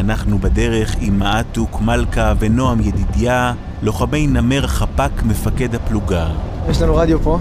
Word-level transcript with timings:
אנחנו 0.00 0.38
בדרך 0.38 0.96
עם 1.00 1.18
מעתוק 1.18 1.80
מלכה 1.80 2.32
ונועם 2.38 2.80
ידידיה, 2.80 3.52
לוחמי 3.82 4.26
נמר 4.26 4.66
חפ"ק 4.66 5.22
מפקד 5.22 5.74
הפלוגה. 5.74 6.28
יש 6.70 6.82
לנו 6.82 6.96
רדיו 6.96 7.20
פה. 7.22 7.38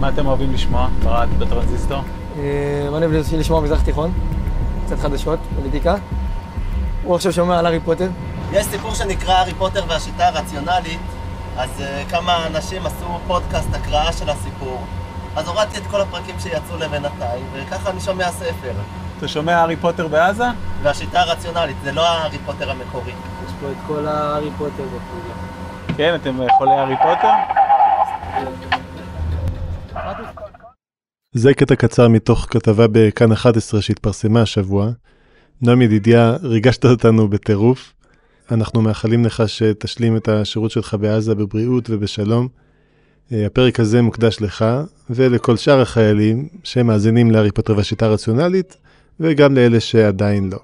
מה 0.00 0.08
אתם 0.08 0.26
אוהבים 0.26 0.52
לשמוע 0.52 0.88
ברדיו 1.02 1.38
בטרנזיסטור? 1.38 1.98
אה, 2.38 2.88
מה 2.90 2.96
אני 2.96 3.06
אוהב 3.06 3.16
לשמוע 3.32 3.60
מזרח 3.60 3.82
תיכון? 3.82 4.12
קצת 4.86 4.98
חדשות, 4.98 5.38
פוליטיקה. 5.56 5.94
הוא 7.04 7.14
עכשיו 7.14 7.32
שומע 7.32 7.58
על 7.58 7.66
הארי 7.66 7.80
פוטר. 7.80 8.08
יש 8.52 8.66
סיפור 8.66 8.94
שנקרא 8.94 9.34
הארי 9.34 9.54
פוטר 9.54 9.84
והשיטה 9.88 10.28
הרציונלית, 10.28 11.00
אז 11.56 11.70
uh, 11.78 12.10
כמה 12.10 12.46
אנשים 12.46 12.86
עשו 12.86 13.18
פודקאסט 13.26 13.74
הקראה 13.74 14.12
של 14.12 14.30
הסיפור. 14.30 14.80
אז 15.36 15.48
הורדתי 15.48 15.78
את 15.78 15.86
כל 15.90 16.00
הפרקים 16.00 16.34
שיצאו 16.38 16.76
לבינתיים, 16.78 17.44
וככה 17.54 17.90
אני 17.90 18.00
שומע 18.00 18.30
ספר. 18.30 18.72
אתה 19.22 19.30
שומע 19.30 19.56
הארי 19.56 19.76
פוטר 19.76 20.08
בעזה? 20.08 20.44
והשיטה 20.82 21.20
הרציונלית, 21.20 21.76
זה 21.84 21.92
לא 21.92 22.08
הארי 22.08 22.38
פוטר 22.38 22.70
המקורי. 22.70 23.12
יש 23.46 23.52
פה 23.60 23.70
את 23.70 23.76
כל 23.86 24.06
הארי 24.06 24.50
פוטר 24.58 24.82
בפלוגה. 24.82 25.96
כן, 25.96 26.14
אתם 26.14 26.38
חולי 26.58 26.70
הארי 26.70 26.94
פוטר? 27.02 27.32
זה 31.32 31.54
קטע 31.54 31.76
קצר 31.76 32.08
מתוך 32.08 32.46
כתבה 32.50 32.86
בכאן 32.92 33.32
11 33.32 33.82
שהתפרסמה 33.82 34.42
השבוע. 34.42 34.90
נועם 35.60 35.82
ידידיה, 35.82 36.36
ריגשת 36.42 36.84
אותנו 36.84 37.28
בטירוף. 37.28 37.92
אנחנו 38.50 38.82
מאחלים 38.82 39.24
לך 39.24 39.42
שתשלים 39.46 40.16
את 40.16 40.28
השירות 40.28 40.70
שלך 40.70 40.94
בעזה 40.94 41.34
בבריאות 41.34 41.90
ובשלום. 41.90 42.48
אה, 43.32 43.46
הפרק 43.46 43.80
הזה 43.80 44.02
מוקדש 44.02 44.36
לך 44.40 44.64
ולכל 45.10 45.56
שאר 45.56 45.80
החיילים 45.80 46.48
שמאזינים 46.64 47.30
להארי 47.30 47.50
פוטר 47.50 47.76
והשיטה 47.76 48.06
הרציונלית, 48.06 48.76
וגם 49.22 49.54
לאלה 49.54 49.80
שעדיין 49.80 50.50
לא. 50.52 50.58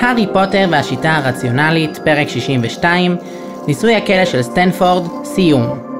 הארי 0.00 0.26
פוטר 0.32 0.66
והשיטה 0.70 1.16
הרציונלית, 1.16 1.98
פרק 2.04 2.28
62, 2.28 3.16
ניסוי 3.66 3.94
הכלא 3.94 4.24
של 4.24 4.42
סטנפורד, 4.42 5.24
סיום. 5.24 5.91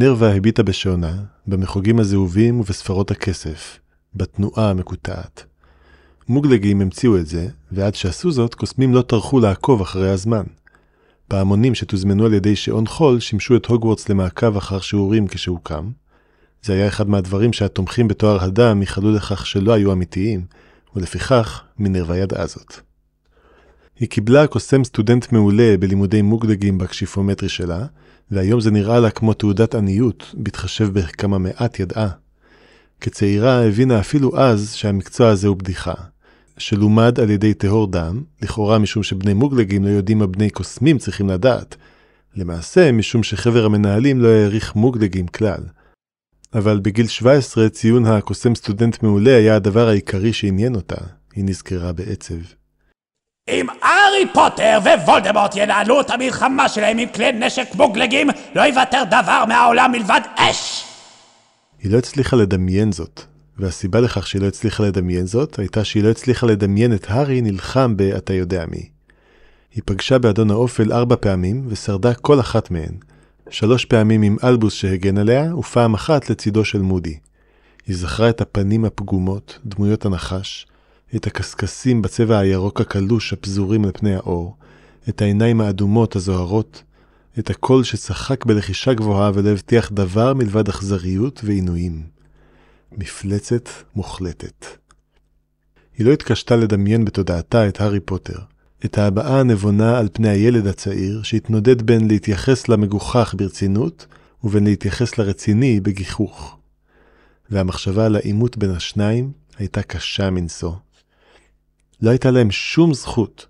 מינרווה 0.00 0.36
הביטה 0.36 0.62
בשעונה, 0.62 1.22
במחוגים 1.46 1.98
הזהובים 1.98 2.60
ובספרות 2.60 3.10
הכסף, 3.10 3.78
בתנועה 4.14 4.70
המקוטעת. 4.70 5.44
מוגלגים 6.28 6.80
המציאו 6.80 7.16
את 7.16 7.26
זה, 7.26 7.48
ועד 7.72 7.94
שעשו 7.94 8.30
זאת, 8.30 8.54
קוסמים 8.54 8.94
לא 8.94 9.02
טרחו 9.02 9.40
לעקוב 9.40 9.80
אחרי 9.80 10.10
הזמן. 10.10 10.42
פעמונים 11.28 11.74
שתוזמנו 11.74 12.26
על 12.26 12.34
ידי 12.34 12.56
שעון 12.56 12.86
חול 12.86 13.20
שימשו 13.20 13.56
את 13.56 13.66
הוגוורטס 13.66 14.08
למעקב 14.08 14.56
אחר 14.56 14.80
שיעורים 14.80 15.26
כשהוקם. 15.26 15.90
זה 16.62 16.72
היה 16.72 16.88
אחד 16.88 17.08
מהדברים 17.08 17.52
שהתומכים 17.52 18.08
בתואר 18.08 18.44
הדם 18.44 18.80
ייחלו 18.80 19.12
לכך 19.12 19.46
שלא 19.46 19.72
היו 19.72 19.92
אמיתיים, 19.92 20.44
ולפיכך 20.96 21.62
מינרווה 21.78 22.16
ידעה 22.16 22.46
זאת. 22.46 22.74
היא 23.98 24.08
קיבלה 24.08 24.46
קוסם 24.46 24.84
סטודנט 24.84 25.32
מעולה 25.32 25.74
בלימודי 25.80 26.22
מוגלגים 26.22 26.78
בקשיפומטרי 26.78 27.48
שלה, 27.48 27.86
והיום 28.30 28.60
זה 28.60 28.70
נראה 28.70 29.00
לה 29.00 29.10
כמו 29.10 29.34
תעודת 29.34 29.74
עניות, 29.74 30.34
בהתחשב 30.34 30.88
בכמה 30.92 31.38
מעט 31.38 31.80
ידעה. 31.80 32.08
כצעירה 33.00 33.66
הבינה 33.66 34.00
אפילו 34.00 34.38
אז 34.38 34.72
שהמקצוע 34.72 35.28
הזה 35.28 35.48
הוא 35.48 35.56
בדיחה, 35.56 35.94
שלומד 36.58 37.20
על 37.20 37.30
ידי 37.30 37.54
טהור 37.54 37.86
דם, 37.86 38.22
לכאורה 38.42 38.78
משום 38.78 39.02
שבני 39.02 39.34
מוגלגים 39.34 39.84
לא 39.84 39.88
יודעים 39.88 40.18
מה 40.18 40.26
בני 40.26 40.50
קוסמים 40.50 40.98
צריכים 40.98 41.28
לדעת, 41.28 41.76
למעשה 42.36 42.92
משום 42.92 43.22
שחבר 43.22 43.64
המנהלים 43.64 44.20
לא 44.20 44.28
העריך 44.28 44.76
מוגלגים 44.76 45.26
כלל. 45.26 45.60
אבל 46.54 46.80
בגיל 46.80 47.06
17 47.06 47.68
ציון 47.68 48.06
הקוסם 48.06 48.54
סטודנט 48.54 49.02
מעולה 49.02 49.36
היה 49.36 49.56
הדבר 49.56 49.88
העיקרי 49.88 50.32
שעניין 50.32 50.74
אותה, 50.74 50.96
היא 51.34 51.44
נזכרה 51.44 51.92
בעצב. 51.92 52.59
אם 53.48 53.66
ארי 53.82 54.32
פוטר 54.32 54.78
ווולדמורט 54.82 55.56
ינהלו 55.56 56.00
את 56.00 56.10
המלחמה 56.10 56.68
שלהם 56.68 56.98
עם 56.98 57.08
כלי 57.08 57.32
נשק 57.32 57.74
מוגלגים, 57.74 58.28
לא 58.54 58.62
יוותר 58.62 59.02
דבר 59.08 59.44
מהעולם 59.48 59.92
מלבד 59.92 60.20
אש! 60.36 60.84
היא 61.82 61.92
לא 61.92 61.98
הצליחה 61.98 62.36
לדמיין 62.36 62.92
זאת, 62.92 63.22
והסיבה 63.58 64.00
לכך 64.00 64.26
שהיא 64.26 64.42
לא 64.42 64.46
הצליחה 64.46 64.82
לדמיין 64.82 65.26
זאת, 65.26 65.58
הייתה 65.58 65.84
שהיא 65.84 66.02
לא 66.02 66.10
הצליחה 66.10 66.46
לדמיין 66.46 66.94
את 66.94 67.06
הארי 67.08 67.40
נלחם 67.40 67.96
ב"אתה 67.96 68.34
יודע 68.34 68.64
מי". 68.68 68.88
היא 69.74 69.82
פגשה 69.84 70.18
באדון 70.18 70.50
האופל 70.50 70.92
ארבע 70.92 71.16
פעמים, 71.20 71.64
ושרדה 71.68 72.14
כל 72.14 72.40
אחת 72.40 72.70
מהן. 72.70 72.94
שלוש 73.50 73.84
פעמים 73.84 74.22
עם 74.22 74.36
אלבוס 74.44 74.74
שהגן 74.74 75.18
עליה, 75.18 75.56
ופעם 75.56 75.94
אחת 75.94 76.30
לצידו 76.30 76.64
של 76.64 76.80
מודי. 76.82 77.18
היא 77.86 77.96
זכרה 77.96 78.28
את 78.28 78.40
הפנים 78.40 78.84
הפגומות, 78.84 79.58
דמויות 79.64 80.04
הנחש, 80.06 80.66
את 81.16 81.26
הקשקשים 81.26 82.02
בצבע 82.02 82.38
הירוק 82.38 82.80
הקלוש 82.80 83.32
הפזורים 83.32 83.84
על 83.84 83.90
פני 83.94 84.14
האור, 84.14 84.56
את 85.08 85.22
העיניים 85.22 85.60
האדומות 85.60 86.16
הזוהרות, 86.16 86.82
את 87.38 87.50
הקול 87.50 87.84
שצחק 87.84 88.44
בלחישה 88.44 88.94
גבוהה 88.94 89.30
ולא 89.34 89.48
הבטיח 89.48 89.92
דבר 89.92 90.34
מלבד 90.34 90.68
אכזריות 90.68 91.40
ועינויים. 91.44 92.02
מפלצת 92.92 93.68
מוחלטת. 93.96 94.66
היא 95.98 96.06
לא 96.06 96.12
התקשתה 96.12 96.56
לדמיין 96.56 97.04
בתודעתה 97.04 97.68
את 97.68 97.80
הארי 97.80 98.00
פוטר, 98.00 98.38
את 98.84 98.98
ההבעה 98.98 99.40
הנבונה 99.40 99.98
על 99.98 100.08
פני 100.12 100.28
הילד 100.28 100.66
הצעיר, 100.66 101.22
שהתנודד 101.22 101.82
בין 101.82 102.08
להתייחס 102.08 102.68
למגוחך 102.68 103.34
ברצינות, 103.38 104.06
ובין 104.44 104.64
להתייחס 104.64 105.18
לרציני 105.18 105.80
בגיחוך. 105.80 106.56
והמחשבה 107.50 108.06
על 108.06 108.16
העימות 108.16 108.56
בין 108.56 108.70
השניים 108.70 109.32
הייתה 109.58 109.82
קשה 109.82 110.30
מנשוא. 110.30 110.72
לא 112.02 112.10
הייתה 112.10 112.30
להם 112.30 112.50
שום 112.50 112.94
זכות, 112.94 113.46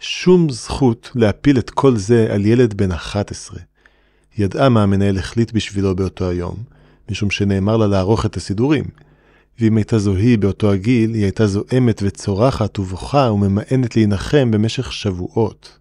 שום 0.00 0.50
זכות 0.50 1.10
להפיל 1.14 1.58
את 1.58 1.70
כל 1.70 1.96
זה 1.96 2.28
על 2.30 2.46
ילד 2.46 2.74
בן 2.74 2.92
11. 2.92 3.58
היא 4.36 4.44
ידעה 4.44 4.68
מה 4.68 4.82
המנהל 4.82 5.18
החליט 5.18 5.52
בשבילו 5.52 5.96
באותו 5.96 6.28
היום, 6.28 6.54
משום 7.10 7.30
שנאמר 7.30 7.76
לה 7.76 7.86
לערוך 7.86 8.26
את 8.26 8.36
הסידורים. 8.36 8.84
ואם 9.58 9.76
הייתה 9.76 9.98
זו 9.98 10.14
היא 10.14 10.38
באותו 10.38 10.72
הגיל, 10.72 11.14
היא 11.14 11.22
הייתה 11.22 11.46
זועמת 11.46 12.02
וצורחת 12.02 12.78
ובוכה 12.78 13.30
וממאנת 13.32 13.96
להנחם 13.96 14.50
במשך 14.50 14.92
שבועות. 14.92 15.78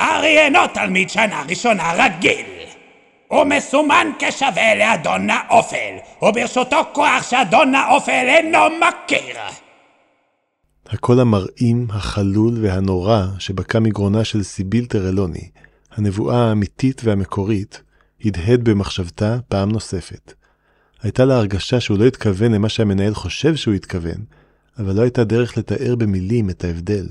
ארי 0.00 0.38
אינו 0.38 0.60
תלמיד 0.74 1.10
שנה 1.10 1.42
ראשונה 1.48 1.92
רגיל. 1.92 2.46
הוא 3.28 3.44
מסומן 3.44 4.06
כשווה 4.18 4.74
לאדון 4.74 5.30
האופל, 5.30 5.94
וברשותו 6.22 6.76
כוח 6.92 7.30
שאדון 7.30 7.74
האופל 7.74 8.26
אינו 8.28 8.58
מכיר. 8.80 9.36
הקול 10.90 11.20
המרעים, 11.20 11.86
החלול 11.90 12.54
והנורא 12.60 13.26
שבקע 13.38 13.78
מגרונה 13.78 14.24
של 14.24 14.42
סיביל 14.42 14.86
טרלוני, 14.86 15.48
הנבואה 15.90 16.48
האמיתית 16.48 17.00
והמקורית, 17.04 17.82
הדהד 18.24 18.64
במחשבתה 18.64 19.38
פעם 19.48 19.72
נוספת. 19.72 20.32
הייתה 21.02 21.24
לה 21.24 21.36
הרגשה 21.36 21.80
שהוא 21.80 21.98
לא 21.98 22.04
התכוון 22.06 22.52
למה 22.52 22.68
שהמנהל 22.68 23.14
חושב 23.14 23.56
שהוא 23.56 23.74
התכוון, 23.74 24.24
אבל 24.78 24.96
לא 24.96 25.02
הייתה 25.02 25.24
דרך 25.24 25.58
לתאר 25.58 25.94
במילים 25.96 26.50
את 26.50 26.64
ההבדל. 26.64 27.06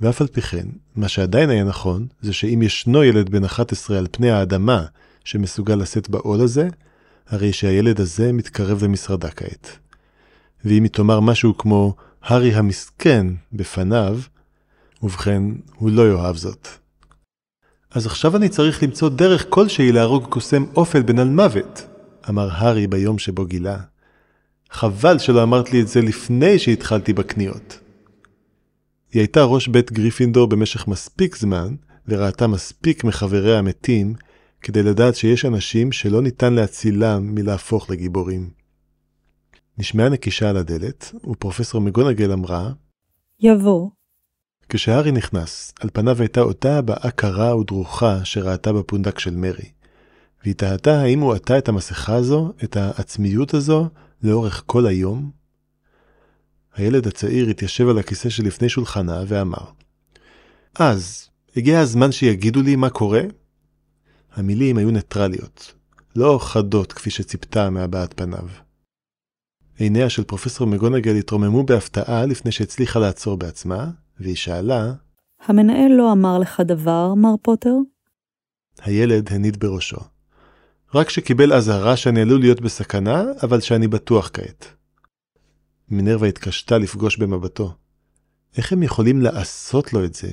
ואף 0.00 0.20
על 0.20 0.26
פי 0.26 0.40
כן, 0.40 0.66
מה 0.96 1.08
שעדיין 1.08 1.50
היה 1.50 1.64
נכון, 1.64 2.06
זה 2.22 2.32
שאם 2.32 2.62
ישנו 2.62 3.04
ילד 3.04 3.28
בן 3.30 3.44
11 3.44 3.98
על 3.98 4.06
פני 4.10 4.30
האדמה 4.30 4.84
שמסוגל 5.24 5.74
לשאת 5.74 6.08
בעול 6.08 6.40
הזה, 6.40 6.68
הרי 7.28 7.52
שהילד 7.52 8.00
הזה 8.00 8.32
מתקרב 8.32 8.84
למשרדה 8.84 9.30
כעת. 9.30 9.78
ואם 10.64 10.82
היא 10.82 10.90
תאמר 10.90 11.20
משהו 11.20 11.56
כמו 11.58 11.94
הארי 12.22 12.54
המסכן 12.54 13.26
בפניו, 13.52 14.18
ובכן, 15.02 15.42
הוא 15.74 15.90
לא 15.90 16.12
יאהב 16.12 16.36
זאת. 16.36 16.68
אז 17.90 18.06
עכשיו 18.06 18.36
אני 18.36 18.48
צריך 18.48 18.82
למצוא 18.82 19.08
דרך 19.08 19.46
כלשהי 19.48 19.92
להרוג 19.92 20.24
קוסם 20.24 20.64
אופל 20.76 21.02
בן 21.02 21.18
על 21.18 21.28
מוות, 21.28 21.86
אמר 22.28 22.48
הארי 22.52 22.86
ביום 22.86 23.18
שבו 23.18 23.44
גילה. 23.44 23.76
חבל 24.70 25.18
שלא 25.18 25.42
אמרת 25.42 25.72
לי 25.72 25.80
את 25.80 25.88
זה 25.88 26.00
לפני 26.00 26.58
שהתחלתי 26.58 27.12
בקניות. 27.12 27.78
היא 29.12 29.20
הייתה 29.20 29.42
ראש 29.44 29.68
בית 29.68 29.92
גריפינדור 29.92 30.46
במשך 30.46 30.88
מספיק 30.88 31.36
זמן, 31.36 31.74
וראתה 32.08 32.46
מספיק 32.46 33.04
מחבריה 33.04 33.58
המתים, 33.58 34.14
כדי 34.62 34.82
לדעת 34.82 35.16
שיש 35.16 35.44
אנשים 35.44 35.92
שלא 35.92 36.22
ניתן 36.22 36.52
להצילם 36.52 37.34
מלהפוך 37.34 37.90
לגיבורים. 37.90 38.61
נשמעה 39.78 40.08
נקישה 40.08 40.50
על 40.50 40.56
הדלת, 40.56 41.14
ופרופסור 41.30 41.80
מגונגל 41.80 42.32
אמרה, 42.32 42.70
יבוא. 43.40 43.90
כשהארי 44.68 45.12
נכנס, 45.12 45.74
על 45.80 45.90
פניו 45.92 46.20
הייתה 46.20 46.40
אותה 46.40 46.78
הבעה 46.78 47.10
קרה 47.10 47.56
ודרוכה 47.56 48.24
שראתה 48.24 48.72
בפונדק 48.72 49.18
של 49.18 49.34
מרי. 49.36 49.70
והיא 50.42 50.54
תהתה 50.54 51.00
האם 51.00 51.20
הוא 51.20 51.34
עטה 51.34 51.58
את 51.58 51.68
המסכה 51.68 52.14
הזו, 52.14 52.52
את 52.64 52.76
העצמיות 52.76 53.54
הזו, 53.54 53.88
לאורך 54.22 54.62
כל 54.66 54.86
היום? 54.86 55.30
הילד 56.74 57.06
הצעיר 57.06 57.48
התיישב 57.48 57.88
על 57.88 57.98
הכיסא 57.98 58.28
שלפני 58.28 58.68
שולחנה 58.68 59.22
ואמר, 59.26 59.64
אז, 60.74 61.28
הגיע 61.56 61.80
הזמן 61.80 62.12
שיגידו 62.12 62.62
לי 62.62 62.76
מה 62.76 62.90
קורה? 62.90 63.22
המילים 64.34 64.78
היו 64.78 64.90
ניטרליות, 64.90 65.74
לא 66.16 66.38
חדות 66.42 66.92
כפי 66.92 67.10
שציפתה 67.10 67.70
מהבעת 67.70 68.14
פניו. 68.16 68.48
עיניה 69.82 70.10
של 70.10 70.24
פרופסור 70.24 70.66
מגונגל 70.66 71.16
התרוממו 71.16 71.62
בהפתעה 71.62 72.26
לפני 72.26 72.52
שהצליחה 72.52 72.98
לעצור 72.98 73.36
בעצמה, 73.36 73.90
והיא 74.20 74.36
שאלה, 74.36 74.92
המנהל 75.46 75.92
לא 75.92 76.12
אמר 76.12 76.38
לך 76.38 76.60
דבר, 76.60 77.14
מר 77.14 77.34
פוטר? 77.42 77.74
הילד 78.82 79.32
הניד 79.32 79.60
בראשו. 79.60 79.96
רק 80.94 81.10
שקיבל 81.10 81.52
אזהרה 81.52 81.96
שאני 81.96 82.20
עלול 82.20 82.40
להיות 82.40 82.60
בסכנה, 82.60 83.24
אבל 83.42 83.60
שאני 83.60 83.88
בטוח 83.88 84.30
כעת. 84.32 84.66
מינרווה 85.88 86.28
התקשתה 86.28 86.78
לפגוש 86.78 87.16
במבטו. 87.16 87.74
איך 88.56 88.72
הם 88.72 88.82
יכולים 88.82 89.22
לעשות 89.22 89.92
לו 89.92 90.04
את 90.04 90.14
זה? 90.14 90.30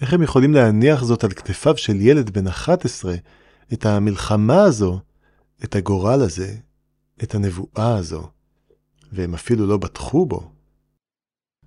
איך 0.00 0.12
הם 0.12 0.22
יכולים 0.22 0.54
להניח 0.54 1.04
זאת 1.04 1.24
על 1.24 1.30
כתפיו 1.30 1.76
של 1.76 2.00
ילד 2.00 2.30
בן 2.30 2.46
11, 2.46 3.14
את 3.72 3.86
המלחמה 3.86 4.62
הזו, 4.62 5.00
את 5.64 5.74
הגורל 5.74 6.20
הזה, 6.22 6.54
את 7.22 7.34
הנבואה 7.34 7.96
הזו, 7.96 8.28
והם 9.12 9.34
אפילו 9.34 9.66
לא 9.66 9.76
בטחו 9.76 10.26
בו? 10.26 10.50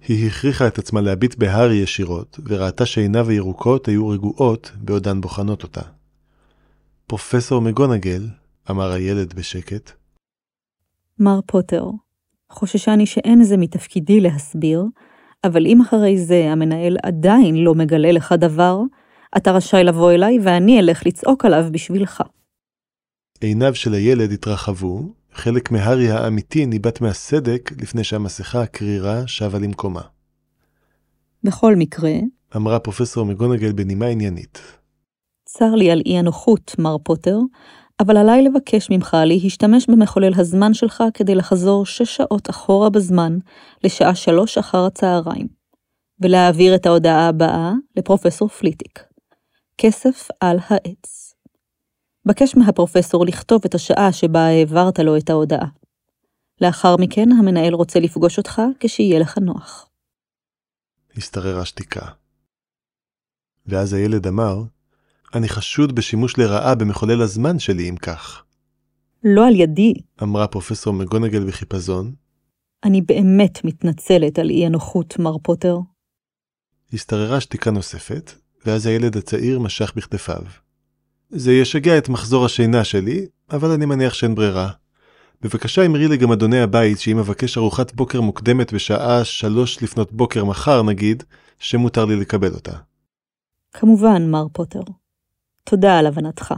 היא 0.07 0.27
הכריחה 0.27 0.67
את 0.67 0.79
עצמה 0.79 1.01
להביט 1.01 1.35
בהארי 1.35 1.75
ישירות, 1.75 2.39
וראתה 2.45 2.85
שעיניו 2.85 3.29
הירוקות 3.29 3.87
היו 3.87 4.07
רגועות 4.09 4.71
בעודן 4.75 5.21
בוחנות 5.21 5.63
אותה. 5.63 5.81
פרופסור 7.07 7.61
מגונגל, 7.61 8.27
אמר 8.69 8.91
הילד 8.91 9.33
בשקט, 9.33 9.91
מר 11.19 11.39
פוטר, 11.45 11.85
חוששני 12.51 13.05
שאין 13.05 13.43
זה 13.43 13.57
מתפקידי 13.57 14.21
להסביר, 14.21 14.83
אבל 15.43 15.65
אם 15.65 15.81
אחרי 15.81 16.17
זה 16.17 16.51
המנהל 16.51 16.97
עדיין 17.03 17.55
לא 17.55 17.75
מגלה 17.75 18.11
לך 18.11 18.31
דבר, 18.37 18.79
אתה 19.37 19.51
רשאי 19.51 19.83
לבוא 19.83 20.11
אליי 20.11 20.39
ואני 20.43 20.79
אלך 20.79 21.05
לצעוק 21.05 21.45
עליו 21.45 21.65
בשבילך. 21.71 22.23
עיניו 23.41 23.75
של 23.75 23.93
הילד 23.93 24.31
התרחבו, 24.31 25.13
חלק 25.33 25.71
מהארי 25.71 26.11
האמיתי 26.11 26.65
ניבט 26.65 27.01
מהסדק 27.01 27.71
לפני 27.81 28.03
שהמסכה 28.03 28.61
הקרירה 28.61 29.27
שבה 29.27 29.59
למקומה. 29.59 30.01
בכל 31.43 31.75
מקרה, 31.75 32.11
אמרה 32.55 32.79
פרופסור 32.79 33.25
מגונגל 33.25 33.71
בנימה 33.71 34.05
עניינית. 34.05 34.61
צר 35.45 35.75
לי 35.75 35.91
על 35.91 36.01
אי 36.05 36.17
הנוחות, 36.17 36.75
מר 36.79 36.97
פוטר, 37.03 37.37
אבל 37.99 38.17
עליי 38.17 38.41
לבקש 38.41 38.89
ממך 38.89 39.17
להשתמש 39.25 39.89
במחולל 39.89 40.33
הזמן 40.35 40.73
שלך 40.73 41.03
כדי 41.13 41.35
לחזור 41.35 41.85
שש 41.85 42.15
שעות 42.15 42.49
אחורה 42.49 42.89
בזמן, 42.89 43.37
לשעה 43.83 44.15
שלוש 44.15 44.57
אחר 44.57 44.85
הצהריים, 44.85 45.47
ולהעביר 46.19 46.75
את 46.75 46.85
ההודעה 46.85 47.27
הבאה 47.27 47.71
לפרופסור 47.95 48.49
פליטיק. 48.49 49.03
כסף 49.77 50.27
על 50.39 50.57
העץ. 50.67 51.22
בקש 52.25 52.55
מהפרופסור 52.55 53.25
לכתוב 53.25 53.61
את 53.65 53.75
השעה 53.75 54.11
שבה 54.11 54.47
העברת 54.47 54.99
לו 54.99 55.17
את 55.17 55.29
ההודעה. 55.29 55.67
לאחר 56.61 56.95
מכן 56.97 57.31
המנהל 57.31 57.73
רוצה 57.73 57.99
לפגוש 57.99 58.37
אותך 58.37 58.61
כשיהיה 58.79 59.19
לך 59.19 59.37
נוח. 59.37 59.89
השתררה 61.17 61.65
שתיקה. 61.65 62.05
ואז 63.65 63.93
הילד 63.93 64.27
אמר, 64.27 64.63
אני 65.35 65.49
חשוד 65.49 65.95
בשימוש 65.95 66.37
לרעה 66.37 66.75
במחולל 66.75 67.21
הזמן 67.21 67.59
שלי 67.59 67.89
אם 67.89 67.95
כך, 67.95 68.43
לא 69.23 69.47
על 69.47 69.55
ידי, 69.55 69.93
אמרה 70.23 70.47
פרופסור 70.47 70.93
מגונגל 70.93 71.47
בחיפזון, 71.47 72.13
אני 72.83 73.01
באמת 73.01 73.65
מתנצלת 73.65 74.39
על 74.39 74.49
אי 74.49 74.65
הנוחות, 74.65 75.19
מר 75.19 75.37
פוטר. 75.43 75.77
השתררה 76.93 77.41
שתיקה 77.41 77.71
נוספת, 77.71 78.31
ואז 78.65 78.85
הילד 78.85 79.17
הצעיר 79.17 79.59
משך 79.59 79.93
בכתפיו. 79.95 80.43
זה 81.35 81.53
ישגע 81.53 81.97
את 81.97 82.09
מחזור 82.09 82.45
השינה 82.45 82.83
שלי, 82.83 83.25
אבל 83.51 83.71
אני 83.71 83.85
מניח 83.85 84.13
שאין 84.13 84.35
ברירה. 84.35 84.69
בבקשה 85.41 85.85
אמרי 85.85 86.07
לי 86.07 86.17
גם 86.17 86.31
אדוני 86.31 86.61
הבית 86.61 86.99
שאם 86.99 87.19
אבקש 87.19 87.57
ארוחת 87.57 87.93
בוקר 87.93 88.21
מוקדמת 88.21 88.73
בשעה 88.73 89.23
שלוש 89.23 89.83
לפנות 89.83 90.11
בוקר 90.11 90.45
מחר 90.45 90.83
נגיד, 90.83 91.23
שמותר 91.59 92.05
לי 92.05 92.15
לקבל 92.15 92.53
אותה. 92.53 92.71
כמובן, 93.73 94.31
מר 94.31 94.45
פוטר. 94.53 94.79
תודה 95.63 95.99
על 95.99 96.05
הבנתך. 96.05 96.53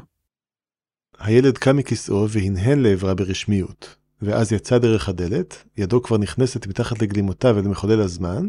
הילד 1.19 1.57
קם 1.57 1.77
מכיסאו 1.77 2.29
והנהן 2.29 2.79
לעברה 2.79 3.13
ברשמיות, 3.13 3.95
ואז 4.21 4.51
יצא 4.51 4.77
דרך 4.77 5.09
הדלת, 5.09 5.63
ידו 5.77 6.03
כבר 6.03 6.17
נכנסת 6.17 6.67
מתחת 6.67 7.01
לגלימותיו 7.01 7.59
אל 7.59 7.67
מחולל 7.67 8.01
הזמן, 8.01 8.47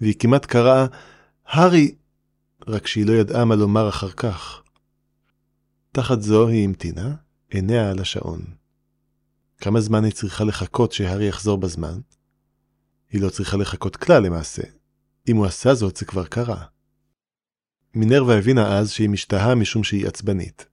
והיא 0.00 0.14
כמעט 0.18 0.46
קראה, 0.46 0.86
הארי! 1.46 1.94
רק 2.68 2.86
שהיא 2.86 3.06
לא 3.06 3.12
ידעה 3.12 3.44
מה 3.44 3.56
לומר 3.56 3.88
אחר 3.88 4.10
כך. 4.10 4.61
תחת 5.94 6.22
זו 6.22 6.48
היא 6.48 6.64
המתינה, 6.64 7.14
עיניה 7.50 7.90
על 7.90 7.98
השעון. 7.98 8.42
כמה 9.60 9.80
זמן 9.80 10.04
היא 10.04 10.12
צריכה 10.12 10.44
לחכות 10.44 10.92
שהארי 10.92 11.28
יחזור 11.28 11.58
בזמן? 11.58 11.98
היא 13.10 13.20
לא 13.20 13.28
צריכה 13.28 13.56
לחכות 13.56 13.96
כלל 13.96 14.22
למעשה. 14.22 14.62
אם 15.28 15.36
הוא 15.36 15.46
עשה 15.46 15.74
זאת 15.74 15.96
זה 15.96 16.04
כבר 16.04 16.24
קרה. 16.24 16.64
מינרווה 17.94 18.38
הבינה 18.38 18.78
אז 18.78 18.90
שהיא 18.90 19.08
משתהה 19.08 19.54
משום 19.54 19.84
שהיא 19.84 20.06
עצבנית. 20.06 20.66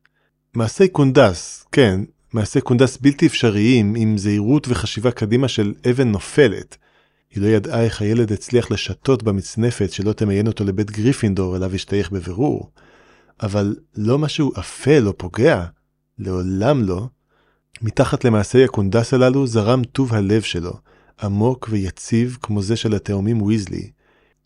מעשי 0.53 0.87
קונדס, 0.87 1.65
כן, 1.71 2.01
מעשי 2.33 2.61
קונדס 2.61 2.97
בלתי 2.97 3.27
אפשריים 3.27 3.95
עם 3.95 4.17
זהירות 4.17 4.67
וחשיבה 4.67 5.11
קדימה 5.11 5.47
של 5.47 5.73
אבן 5.89 6.11
נופלת. 6.11 6.77
היא 7.29 7.43
לא 7.43 7.47
ידעה 7.47 7.83
איך 7.83 8.01
הילד 8.01 8.31
הצליח 8.31 8.71
לשתות 8.71 9.23
במצנפת 9.23 9.91
שלא 9.91 10.13
תמיין 10.13 10.47
אותו 10.47 10.63
לבית 10.63 10.91
גריפינדור 10.91 11.55
אליו 11.55 11.75
השתייך 11.75 12.11
בבירור. 12.11 12.71
אבל 13.41 13.75
לא 13.97 14.17
משהו 14.17 14.51
אפל 14.59 15.07
או 15.07 15.17
פוגע, 15.17 15.65
לעולם 16.17 16.83
לא. 16.83 17.07
מתחת 17.81 18.25
למעשי 18.25 18.63
הקונדס 18.63 19.13
הללו 19.13 19.47
זרם 19.47 19.83
טוב 19.83 20.13
הלב 20.13 20.41
שלו, 20.41 20.73
עמוק 21.21 21.67
ויציב 21.71 22.37
כמו 22.41 22.61
זה 22.61 22.75
של 22.75 22.95
התאומים 22.95 23.41
ויזלי, 23.41 23.91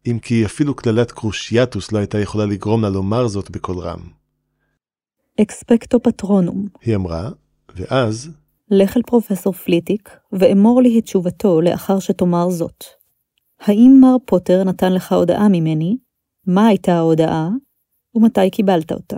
אם 0.08 0.20
כי 0.22 0.46
אפילו 0.46 0.76
קללת 0.76 1.12
קרושיאטוס 1.12 1.92
לא 1.92 1.98
הייתה 1.98 2.20
יכולה 2.20 2.46
לגרום 2.46 2.82
לה 2.82 2.90
לומר 2.90 3.28
זאת 3.28 3.52
בקול 3.52 3.80
רם. 3.80 4.00
Expecto 5.42 6.00
Patronum. 6.04 6.68
היא 6.82 6.96
אמרה, 6.96 7.30
ואז, 7.76 8.32
לך 8.72 8.98
אל 8.98 9.02
פרופסור 9.02 9.54
פליטיק, 9.54 10.10
ואמור 10.32 10.82
לי 10.82 11.00
את 11.00 11.04
תשובתו 11.04 11.62
לאחר 11.62 12.00
שתאמר 12.00 12.50
זאת. 12.50 12.84
האם 13.62 13.98
מר 14.02 14.16
פוטר 14.26 14.64
נתן 14.64 14.94
לך 14.94 15.12
הודעה 15.12 15.48
ממני? 15.50 15.98
מה 16.48 16.68
הייתה 16.68 16.94
ההודעה? 16.94 17.50
ומתי 18.16 18.50
קיבלת 18.50 18.92
אותה? 18.92 19.18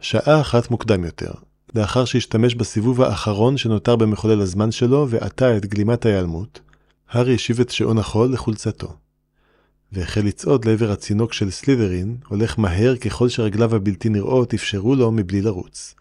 שעה 0.00 0.40
אחת 0.40 0.70
מוקדם 0.70 1.04
יותר, 1.04 1.32
לאחר 1.74 2.04
שהשתמש 2.04 2.54
בסיבוב 2.54 3.02
האחרון 3.02 3.56
שנותר 3.56 3.96
במחולל 3.96 4.40
הזמן 4.40 4.70
שלו 4.70 5.06
ועטה 5.08 5.56
את 5.56 5.66
גלימת 5.66 6.06
ההיעלמות, 6.06 6.60
הארי 7.08 7.34
השיב 7.34 7.60
את 7.60 7.70
שעון 7.70 7.98
החול 7.98 8.32
לחולצתו. 8.32 8.96
והחל 9.92 10.20
לצעוד 10.20 10.64
לעבר 10.64 10.90
הצינוק 10.90 11.32
של 11.32 11.50
סלידרין, 11.50 12.16
הולך 12.28 12.58
מהר 12.58 12.96
ככל 12.96 13.28
שרגליו 13.28 13.74
הבלתי 13.74 14.08
נראות 14.08 14.54
אפשרו 14.54 14.94
לו 14.94 15.10
מבלי 15.12 15.42
לרוץ. 15.42 15.94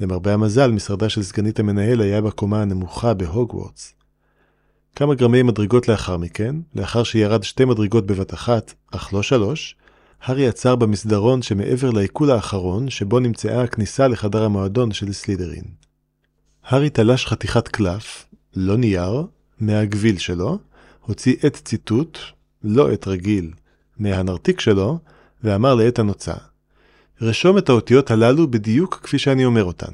למרבה 0.00 0.34
המזל, 0.34 0.70
משרדה 0.70 1.08
של 1.08 1.22
סגנית 1.22 1.60
המנהל 1.60 2.00
היה 2.00 2.20
בקומה 2.20 2.62
הנמוכה 2.62 3.14
בהוגוורטס. 3.14 3.94
כמה 4.96 5.14
גרמי 5.14 5.42
מדרגות 5.42 5.88
לאחר 5.88 6.16
מכן, 6.16 6.56
לאחר 6.74 7.02
שירד 7.02 7.42
שתי 7.42 7.64
מדרגות 7.64 8.06
בבת 8.06 8.34
אחת, 8.34 8.74
אך 8.90 9.14
לא 9.14 9.22
שלוש, 9.22 9.76
הארי 10.22 10.48
עצר 10.48 10.76
במסדרון 10.76 11.42
שמעבר 11.42 11.90
לעיכול 11.90 12.30
האחרון, 12.30 12.90
שבו 12.90 13.20
נמצאה 13.20 13.62
הכניסה 13.62 14.08
לחדר 14.08 14.44
המועדון 14.44 14.92
של 14.92 15.12
סלידרין. 15.12 15.64
הארי 16.64 16.90
תלש 16.90 17.26
חתיכת 17.26 17.68
קלף, 17.68 18.26
לא 18.56 18.76
נייר, 18.76 19.22
מהגביל 19.60 20.18
שלו, 20.18 20.58
הוציא 21.00 21.36
עט 21.42 21.56
ציטוט, 21.56 22.18
לא 22.64 22.92
עט 22.92 23.08
רגיל, 23.08 23.50
מהנרתיק 23.98 24.60
שלו, 24.60 24.98
ואמר 25.44 25.74
לעת 25.74 25.98
הנוצה, 25.98 26.34
רשום 27.20 27.58
את 27.58 27.68
האותיות 27.68 28.10
הללו 28.10 28.50
בדיוק 28.50 29.00
כפי 29.02 29.18
שאני 29.18 29.44
אומר 29.44 29.64
אותן. 29.64 29.92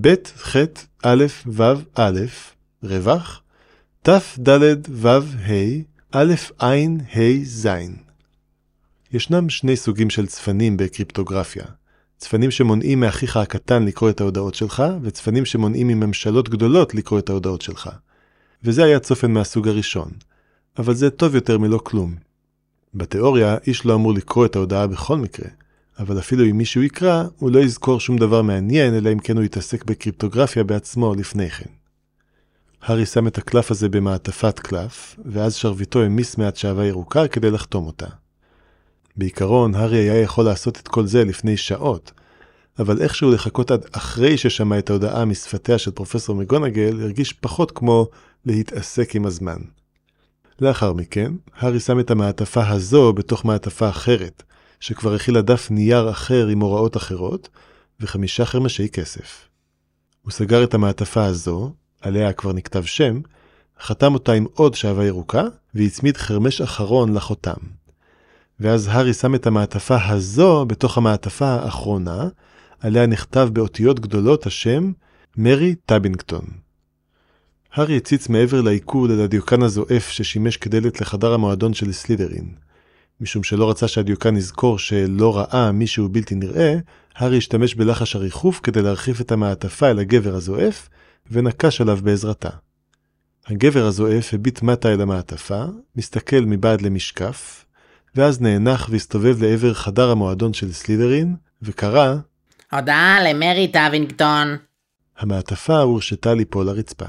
ב', 0.00 0.14
ח', 0.38 0.56
א', 1.02 1.24
ו', 1.46 1.62
א', 1.94 2.20
רווח, 2.82 3.42
ת', 4.08 4.38
ד', 4.48 4.76
ו', 4.90 5.08
ה', 5.08 5.82
א', 6.12 6.34
ע', 6.58 6.74
ה', 7.14 7.44
ז'. 7.44 7.68
ישנם 9.12 9.50
שני 9.50 9.76
סוגים 9.76 10.10
של 10.10 10.26
צפנים 10.26 10.76
בקריפטוגרפיה. 10.76 11.64
צפנים 12.18 12.50
שמונעים 12.50 13.00
מאחיך 13.00 13.36
הקטן 13.36 13.84
לקרוא 13.84 14.10
את 14.10 14.20
ההודעות 14.20 14.54
שלך, 14.54 14.82
וצפנים 15.02 15.44
שמונעים 15.44 15.88
מממשלות 15.88 16.48
גדולות 16.48 16.94
לקרוא 16.94 17.18
את 17.18 17.28
ההודעות 17.28 17.62
שלך. 17.62 17.90
וזה 18.64 18.84
היה 18.84 18.98
צופן 18.98 19.30
מהסוג 19.30 19.68
הראשון. 19.68 20.10
אבל 20.78 20.94
זה 20.94 21.10
טוב 21.10 21.34
יותר 21.34 21.58
מלא 21.58 21.78
כלום. 21.82 22.14
בתיאוריה, 22.94 23.56
איש 23.66 23.86
לא 23.86 23.94
אמור 23.94 24.14
לקרוא 24.14 24.46
את 24.46 24.56
ההודעה 24.56 24.86
בכל 24.86 25.16
מקרה, 25.16 25.48
אבל 25.98 26.18
אפילו 26.18 26.44
אם 26.44 26.58
מישהו 26.58 26.82
יקרא, 26.82 27.24
הוא 27.38 27.50
לא 27.50 27.58
יזכור 27.58 28.00
שום 28.00 28.18
דבר 28.18 28.42
מעניין, 28.42 28.94
אלא 28.94 29.12
אם 29.12 29.18
כן 29.18 29.36
הוא 29.36 29.44
יתעסק 29.44 29.84
בקריפטוגרפיה 29.84 30.64
בעצמו 30.64 31.14
לפני 31.14 31.50
כן. 31.50 31.70
הארי 32.82 33.06
שם 33.06 33.26
את 33.26 33.38
הקלף 33.38 33.70
הזה 33.70 33.88
במעטפת 33.88 34.58
קלף, 34.58 35.16
ואז 35.24 35.54
שרביטו 35.54 36.02
העמיס 36.02 36.38
מעט 36.38 36.56
שעווה 36.56 36.86
ירוקה 36.86 37.28
כדי 37.28 37.50
לחתום 37.50 37.86
אותה. 37.86 38.06
בעיקרון, 39.16 39.74
הארי 39.74 39.98
היה 39.98 40.20
יכול 40.20 40.44
לעשות 40.44 40.80
את 40.80 40.88
כל 40.88 41.06
זה 41.06 41.24
לפני 41.24 41.56
שעות, 41.56 42.12
אבל 42.78 43.02
איכשהו 43.02 43.30
לחכות 43.30 43.70
עד 43.70 43.84
אחרי 43.92 44.38
ששמע 44.38 44.78
את 44.78 44.90
ההודעה 44.90 45.24
משפתיה 45.24 45.78
של 45.78 45.90
פרופסור 45.90 46.36
מגונגל, 46.36 47.02
הרגיש 47.02 47.32
פחות 47.32 47.70
כמו 47.70 48.06
להתעסק 48.44 49.16
עם 49.16 49.26
הזמן. 49.26 49.58
לאחר 50.60 50.92
מכן, 50.92 51.32
הארי 51.56 51.80
שם 51.80 52.00
את 52.00 52.10
המעטפה 52.10 52.68
הזו 52.68 53.12
בתוך 53.12 53.44
מעטפה 53.44 53.88
אחרת, 53.88 54.42
שכבר 54.80 55.14
הכילה 55.14 55.42
דף 55.42 55.70
נייר 55.70 56.10
אחר 56.10 56.46
עם 56.46 56.60
הוראות 56.60 56.96
אחרות, 56.96 57.48
וחמישה 58.00 58.44
חרמשי 58.44 58.88
כסף. 58.88 59.48
הוא 60.22 60.32
סגר 60.32 60.64
את 60.64 60.74
המעטפה 60.74 61.24
הזו, 61.24 61.72
עליה 62.06 62.32
כבר 62.32 62.52
נכתב 62.52 62.84
שם, 62.84 63.20
חתם 63.82 64.14
אותה 64.14 64.32
עם 64.32 64.46
עוד 64.54 64.74
שעווה 64.74 65.06
ירוקה, 65.06 65.42
והצמיד 65.74 66.16
חרמש 66.16 66.60
אחרון 66.60 67.14
לחותם. 67.14 67.60
ואז 68.60 68.88
הארי 68.88 69.14
שם 69.14 69.34
את 69.34 69.46
המעטפה 69.46 69.96
הזו 70.08 70.66
בתוך 70.66 70.98
המעטפה 70.98 71.46
האחרונה, 71.46 72.28
עליה 72.80 73.06
נכתב 73.06 73.48
באותיות 73.52 74.00
גדולות 74.00 74.46
השם 74.46 74.92
מרי 75.36 75.74
טבינגטון. 75.86 76.44
הארי 77.72 77.96
הציץ 77.96 78.28
מעבר 78.28 78.60
לעיכול 78.60 79.12
אל 79.12 79.20
הדיוקן 79.20 79.62
הזועף 79.62 80.08
ששימש 80.08 80.56
כדלת 80.56 81.00
לחדר 81.00 81.34
המועדון 81.34 81.74
של 81.74 81.92
סלידרין. 81.92 82.54
משום 83.20 83.42
שלא 83.42 83.70
רצה 83.70 83.88
שהדיוקן 83.88 84.36
יזכור 84.36 84.78
שלא 84.78 85.36
ראה 85.36 85.72
מישהו 85.72 86.08
בלתי 86.08 86.34
נראה, 86.34 86.74
הארי 87.16 87.38
השתמש 87.38 87.74
בלחש 87.74 88.16
הריחוף 88.16 88.60
כדי 88.62 88.82
להרחיב 88.82 89.18
את 89.20 89.32
המעטפה 89.32 89.90
אל 89.90 89.98
הגבר 89.98 90.34
הזועף, 90.34 90.88
ונקש 91.30 91.80
עליו 91.80 91.98
בעזרתה. 92.02 92.50
הגבר 93.46 93.86
הזועף 93.86 94.34
הביט 94.34 94.62
מטה 94.62 94.92
אל 94.92 95.00
המעטפה, 95.00 95.64
מסתכל 95.96 96.40
מבעד 96.40 96.82
למשקף, 96.82 97.64
ואז 98.14 98.40
נאנח 98.40 98.88
והסתובב 98.90 99.42
לעבר 99.42 99.74
חדר 99.74 100.10
המועדון 100.10 100.52
של 100.52 100.72
סלידרין, 100.72 101.36
וקרא 101.62 102.14
הודעה 102.72 103.18
למרי 103.24 103.68
טווינגטון. 103.72 104.56
המעטפה 105.18 105.78
הורשתה 105.78 106.34
ליפול 106.34 106.66
לרצפה. 106.66 107.06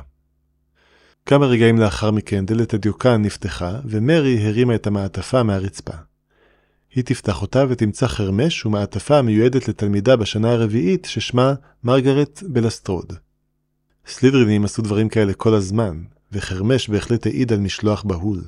כמה 1.26 1.46
רגעים 1.46 1.80
לאחר 1.80 2.12
מכן 2.12 2.46
דלת 2.46 2.74
הדיוקן 2.74 3.22
נפתחה, 3.22 3.80
ומרי 3.86 4.48
הרימה 4.48 4.76
את 4.76 4.88
המעטפה 4.88 5.44
מהרצפה. 5.44 5.94
היא 6.96 7.04
תפתח 7.04 7.42
אותה 7.42 7.64
ותמצא 7.70 8.08
חרמש 8.08 8.66
ומעטפה 8.66 9.18
המיועדת 9.18 9.68
לתלמידה 9.68 10.16
בשנה 10.16 10.52
הרביעית 10.52 11.06
ששמה 11.06 11.54
מרגרט 11.84 12.44
בלסטרוד. 12.48 13.14
סלידרינים 14.10 14.66
עשו 14.66 14.82
דברים 14.82 15.10
כאלה 15.10 15.34
כל 15.34 15.54
הזמן, 15.54 16.04
וחרמש 16.32 16.90
בהחלט 16.90 17.26
העיד 17.26 17.54
על 17.54 17.60
משלוח 17.60 18.04
בהול. 18.04 18.44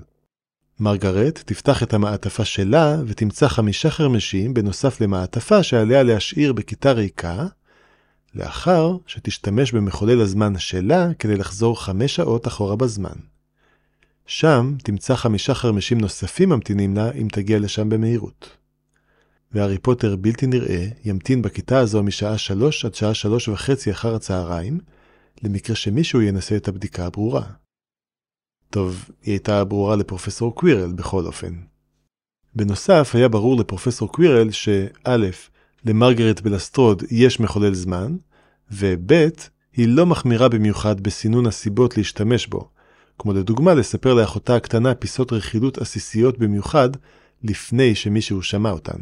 מרגרט 0.80 1.44
תפתח 1.46 1.84
את 1.84 1.94
המעטפה 1.94 2.46
שלה 2.46 2.98
ותמצא 3.08 3.48
חמישה 3.48 3.89
חרמשים 3.89 4.54
בנוסף 4.54 5.01
למעטפה 5.01 5.63
שעליה 5.63 6.04
להשאיר 6.04 6.54
בכיתה 6.54 6.92
ריקה, 6.92 7.46
לאחר 8.36 8.98
שתשתמש 9.08 9.72
במחולל 9.72 10.22
הזמן 10.22 10.60
שלה 10.60 11.13
כדי 11.20 11.36
לחזור 11.36 11.84
חמש 11.84 12.16
שעות 12.16 12.48
אחורה 12.48 12.75
בזמן. 12.75 13.18
שם 14.25 14.74
תמצא 14.84 15.16
חמישה 15.16 15.54
חרמשים 15.54 15.98
נוספים 15.98 16.50
ממתינים 16.50 16.96
לה 16.96 17.12
אם 17.12 17.28
תגיע 17.32 17.60
לשם 17.60 17.89
במהירות. 17.89 18.50
והארי 19.51 19.78
פוטר 19.78 20.16
בלתי 20.16 20.48
נראה 20.48 20.88
ימתין 21.06 21.42
בכיתה 21.42 21.80
הזו 21.80 22.04
משעה 22.04 22.38
שלוש 22.38 22.86
עד 22.86 22.96
שעה 22.96 23.13
שלוש 23.13 23.48
וחצי 23.48 23.92
אחר 23.92 24.16
הצהריים, 24.16 24.80
למקרה 25.43 25.75
שמישהו 25.75 26.22
ינסה 26.22 26.58
את 26.58 26.67
הבדיקה 26.67 27.05
הברורה. 27.05 27.43
טוב, 28.69 29.10
היא 29.22 29.34
הייתה 29.34 29.63
ברורה 29.63 29.96
לפרופסור 29.96 30.55
קווירל 30.55 30.91
בכל 30.91 31.25
אופן. 31.25 31.53
בנוסף, 32.55 33.12
היה 33.13 33.27
ברור 33.27 33.58
לפרופסור 33.58 34.12
קווירל 34.12 34.51
שא', 34.51 35.17
למרגרט 35.86 36.41
בלסטרוד 36.41 37.03
יש 37.12 37.39
מחולל 37.39 37.74
זמן, 37.74 38.17
וב', 38.72 39.12
היא 39.74 39.88
לא 39.88 40.05
מחמירה 40.05 40.50
במיוחד 40.50 41.01
בסינון 41.01 41.46
הסיבות 41.46 41.98
להשתמש 41.98 42.48
בו, 42.48 42.69
כמו 43.19 43.34
לדוגמה 43.34 43.74
לספר 43.74 44.13
לאחותה 44.13 44.55
הקטנה 44.55 44.96
פיסות 44.96 45.34
רכילות 45.34 45.77
עסיסיות 45.77 46.38
במיוחד, 46.38 46.89
לפני 47.43 47.96
שמישהו 47.96 48.41
שמע 48.41 48.72
אותן. 48.72 49.00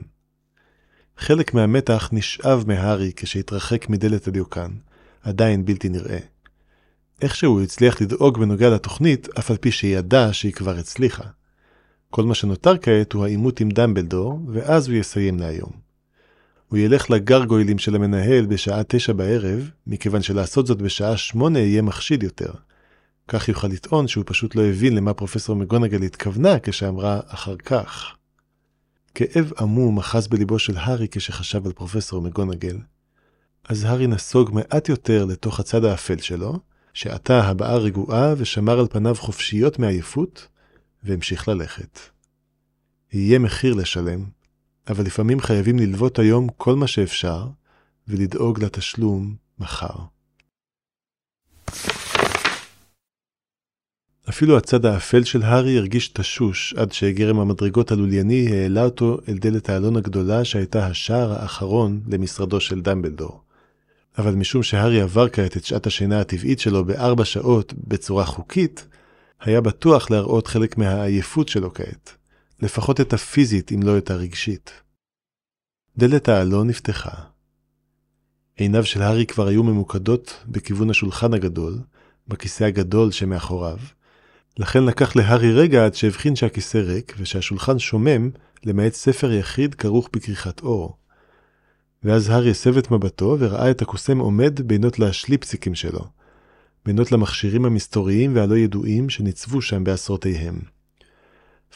חלק 1.18 1.54
מהמתח 1.54 2.10
נשאב 2.12 2.64
מהארי 2.68 3.12
כשהתרחק 3.16 3.90
מדלת 3.90 4.28
הדיוקן, 4.28 4.72
עדיין 5.28 5.66
בלתי 5.66 5.90
נראה. 5.90 6.20
איכשהו 7.22 7.64
הצליח 7.64 8.02
לדאוג 8.02 8.40
בנוגע 8.40 8.70
לתוכנית, 8.70 9.28
אף 9.40 9.52
על 9.52 9.58
פי 9.58 9.72
שידע 9.72 10.30
שהיא 10.32 10.54
כבר 10.54 10.78
הצליחה. 10.78 11.24
כל 12.10 12.24
מה 12.24 12.36
שנותר 12.36 12.78
כעת 12.78 13.14
הוא 13.14 13.26
העימות 13.26 13.60
עם 13.60 13.70
דמבלדור, 13.70 14.40
ואז 14.48 14.88
הוא 14.88 14.96
יסיים 14.96 15.40
להיום. 15.40 15.72
הוא 16.68 16.80
ילך 16.80 17.10
לגרגוילים 17.10 17.80
של 17.80 17.96
המנהל 17.96 18.46
בשעה 18.46 18.82
תשע 18.88 19.14
בערב, 19.14 19.70
מכיוון 19.88 20.22
שלעשות 20.22 20.68
זאת 20.68 20.82
בשעה 20.82 21.18
שמונה 21.18 21.60
יהיה 21.60 21.82
מחשיד 21.82 22.24
יותר. 22.24 22.52
כך 23.28 23.50
יוכל 23.50 23.68
לטעון 23.68 24.08
שהוא 24.08 24.24
פשוט 24.28 24.56
לא 24.56 24.66
הבין 24.66 24.96
למה 24.96 25.14
פרופסור 25.14 25.56
מגונגל 25.56 26.04
התכוונה 26.04 26.60
כשאמרה 26.60 27.20
אחר 27.28 27.56
כך. 27.56 28.16
כאב 29.16 29.52
עמום 29.60 29.98
אחז 29.98 30.28
בליבו 30.28 30.60
של 30.60 30.78
הארי 30.78 31.08
כשחשב 31.12 31.66
על 31.66 31.72
פרופסור 31.72 32.22
מגונגל. 32.22 32.78
אז 33.68 33.84
הארי 33.84 34.08
נסוג 34.08 34.52
מעט 34.54 34.90
יותר 34.90 35.26
לתוך 35.26 35.60
הצד 35.60 35.86
האפל 35.86 36.18
שלו, 36.18 36.60
שעתה 36.94 37.44
הבעה 37.44 37.78
רגועה 37.78 38.34
ושמר 38.38 38.80
על 38.80 38.88
פניו 38.88 39.16
חופשיות 39.16 39.80
מעייפות, 39.80 40.48
והמשיך 41.04 41.48
ללכת. 41.48 42.00
יהיה 43.14 43.40
מחיר 43.40 43.74
לשלם, 43.74 44.24
אבל 44.88 45.06
לפעמים 45.06 45.40
חייבים 45.40 45.80
ללוות 45.80 46.20
היום 46.20 46.48
כל 46.58 46.76
מה 46.76 46.88
שאפשר, 46.88 47.48
ולדאוג 48.08 48.64
לתשלום 48.64 49.36
מחר. 49.60 49.96
אפילו 54.30 54.58
הצד 54.58 54.86
האפל 54.86 55.24
של 55.24 55.44
הארי 55.44 55.78
הרגיש 55.78 56.08
תשוש 56.08 56.74
עד 56.78 56.92
שגרם 56.92 57.40
המדרגות 57.40 57.92
הלולייני 57.92 58.48
העלה 58.52 58.84
אותו 58.84 59.18
אל 59.28 59.38
דלת 59.38 59.70
האלון 59.70 59.96
הגדולה 59.96 60.46
שהייתה 60.46 60.88
השער 60.88 61.34
האחרון 61.34 62.02
למשרדו 62.08 62.60
של 62.60 62.82
דמבלדור. 62.82 63.47
אבל 64.18 64.36
משום 64.36 64.64
שהארי 64.64 65.02
עבר 65.02 65.30
כעת 65.30 65.58
את 65.58 65.66
שעת 65.66 65.88
השינה 65.88 66.20
הטבעית 66.20 66.60
שלו 66.60 66.86
בארבע 66.86 67.26
שעות 67.26 67.74
בצורה 67.74 68.26
חוקית, 68.26 68.88
היה 69.42 69.62
בטוח 69.62 70.12
להראות 70.12 70.48
חלק 70.48 70.78
מהעייפות 70.78 71.50
שלו 71.50 71.74
כעת, 71.74 72.16
לפחות 72.62 73.02
את 73.02 73.14
הפיזית 73.14 73.72
אם 73.72 73.84
לא 73.84 73.98
את 73.98 74.12
הרגשית. 74.12 74.72
דלת 75.98 76.30
האלון 76.30 76.68
נפתחה. 76.68 77.12
עיניו 78.56 78.86
של 78.86 79.02
הארי 79.02 79.26
כבר 79.26 79.48
היו 79.48 79.64
ממוקדות 79.64 80.44
בכיוון 80.48 80.90
השולחן 80.90 81.34
הגדול, 81.34 81.80
בכיסא 82.28 82.64
הגדול 82.64 83.12
שמאחוריו, 83.12 83.78
לכן 84.60 84.84
לקח 84.84 85.16
להארי 85.16 85.52
רגע 85.52 85.86
עד 85.86 85.94
שהבחין 85.96 86.36
שהכיסא 86.36 86.78
ריק 86.78 87.16
ושהשולחן 87.18 87.80
שומם, 87.80 88.30
למעט 88.66 88.94
ספר 88.94 89.32
יחיד 89.32 89.76
כרוך 89.76 90.10
בכריכת 90.14 90.60
אור. 90.62 90.98
ואז 92.04 92.30
הארי 92.30 92.52
הסב 92.52 92.78
את 92.78 92.92
מבטו 92.92 93.38
וראה 93.40 93.72
את 93.72 93.82
הקוסם 93.82 94.20
עומד 94.20 94.62
בינות 94.62 95.00
לשליפציקים 95.00 95.76
שלו, 95.76 96.06
בינות 96.86 97.12
למכשירים 97.12 97.66
המסתוריים 97.66 98.36
והלא 98.36 98.58
ידועים 98.58 99.10
שניצבו 99.10 99.62
שם 99.62 99.84
בעשרותיהם. 99.84 100.60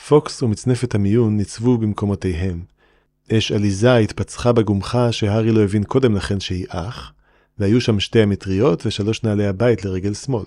פוקס 0.07 0.43
ומצנפת 0.43 0.95
המיון 0.95 1.37
ניצבו 1.37 1.77
במקומותיהם. 1.77 2.61
אש 3.31 3.51
עליזה 3.51 3.95
התפצחה 3.95 4.51
בגומחה 4.51 5.11
שהארי 5.11 5.51
לא 5.51 5.63
הבין 5.63 5.83
קודם 5.83 6.15
לכן 6.15 6.39
שהיא 6.39 6.65
אח, 6.69 7.13
והיו 7.59 7.81
שם 7.81 7.99
שתי 7.99 8.21
המטריות 8.21 8.85
ושלוש 8.85 9.23
נעלי 9.23 9.47
הבית 9.47 9.85
לרגל 9.85 10.13
שמאל. 10.13 10.45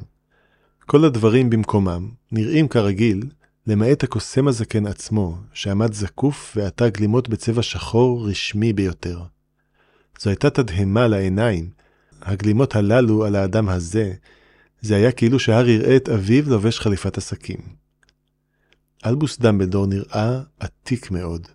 כל 0.87 1.05
הדברים 1.05 1.51
במקומם, 1.51 2.09
נראים 2.33 2.69
כרגיל, 2.69 3.23
למעט 3.67 4.05
הקוסם 4.05 4.49
הזקן 4.49 4.87
עצמו, 4.87 5.37
שעמד 5.53 5.93
זקוף 5.93 6.53
ועטה 6.57 6.89
גלימות 6.89 7.29
בצבע 7.29 7.63
שחור 7.63 8.29
רשמי 8.29 8.73
ביותר. 8.73 9.23
זו 10.21 10.31
הייתה 10.31 10.51
תדהמה 10.51 11.07
לעיניים. 11.07 11.71
הגלימות 12.23 12.77
הללו 12.77 13.25
על 13.25 13.37
האדם 13.37 13.69
הזה, 13.69 14.13
זה 14.81 14.97
היה 14.97 15.13
כאילו 15.13 15.39
שהארי 15.39 15.73
יראה 15.73 15.97
את 15.97 16.09
אביו 16.09 16.51
לובש 16.51 16.81
חליפת 16.81 17.19
עסקים. 17.19 17.59
אלבוס 19.07 19.39
דמבלדור 19.39 19.87
נראה 19.87 20.41
עתיק 20.61 21.11
מאוד, 21.11 21.49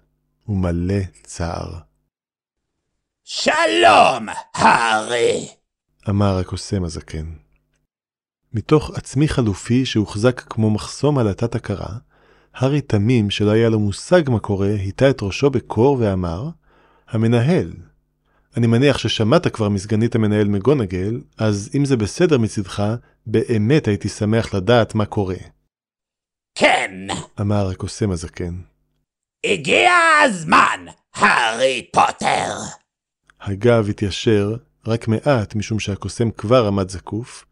ומלא 0.48 1.04
צער. 1.24 1.80
שלום, 3.24 4.28
הארי! 4.54 5.48
אמר 6.10 6.38
הקוסם 6.38 6.84
הזקן. 6.84 7.25
מתוך 8.54 8.92
עצמי 8.96 9.28
חלופי 9.28 9.86
שהוחזק 9.86 10.42
כמו 10.50 10.70
מחסום 10.70 11.18
על 11.18 11.28
התת-הכרה, 11.28 11.98
הארי 12.54 12.82
תמים, 12.82 13.30
שלא 13.30 13.51
היה 13.51 13.70
לו 13.70 13.80
מושג 13.80 14.30
מה 14.30 14.39
קורה, 14.39 14.68
היטה 14.68 15.10
את 15.10 15.22
ראשו 15.22 15.50
בקור 15.50 15.98
ואמר, 16.00 16.50
המנהל. 17.08 17.74
אני 18.60 18.68
מניח 18.68 18.98
ששמעת 18.98 19.48
כבר 19.48 19.70
מסגנית 19.70 20.16
המנהל 20.16 20.48
מגונגל, 20.48 21.22
אז 21.38 21.70
אם 21.75 21.86
זה 21.86 21.98
בסדר 21.98 22.38
מצדך, 22.38 22.84
באמת 23.25 23.88
הייתי 23.88 24.10
שמח 24.10 24.54
לדעת 24.54 24.96
מה 24.96 25.06
קורה. 25.06 25.36
כן, 26.56 27.08
אמר 27.42 27.70
הקוסם 27.70 28.12
הזקן. 28.12 28.56
הגיע 29.46 29.92
הזמן, 30.25 30.86
הארי 31.16 31.89
פוטר. 31.94 32.54
הגב 33.42 33.89
התיישר 33.89 34.56
רק 34.88 35.08
מעט 35.08 35.56
משום 35.56 35.80
שהקוסם 35.80 36.32
כבר 36.32 36.68
עמד 36.68 36.89
זקוף, 36.89 37.46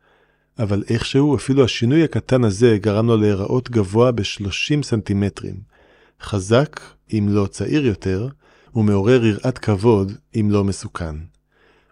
אבל 0.60 0.84
איכשהו 0.90 1.36
אפילו 1.36 1.66
השינוי 1.66 2.04
הקטן 2.04 2.44
הזה 2.44 2.78
גרם 2.78 3.08
לו 3.08 3.18
להיראות 3.18 3.70
גבוה 3.70 4.12
ב-30 4.12 4.84
סנטימטרים. 4.84 5.56
חזק, 6.22 6.80
אם 7.14 7.28
לא 7.30 7.46
צעיר 7.46 7.86
יותר, 7.86 8.28
ומעורר 8.78 9.26
יראת 9.26 9.58
כבוד, 9.58 10.12
אם 10.36 10.48
לא 10.52 10.64
מסוכן. 10.64 11.16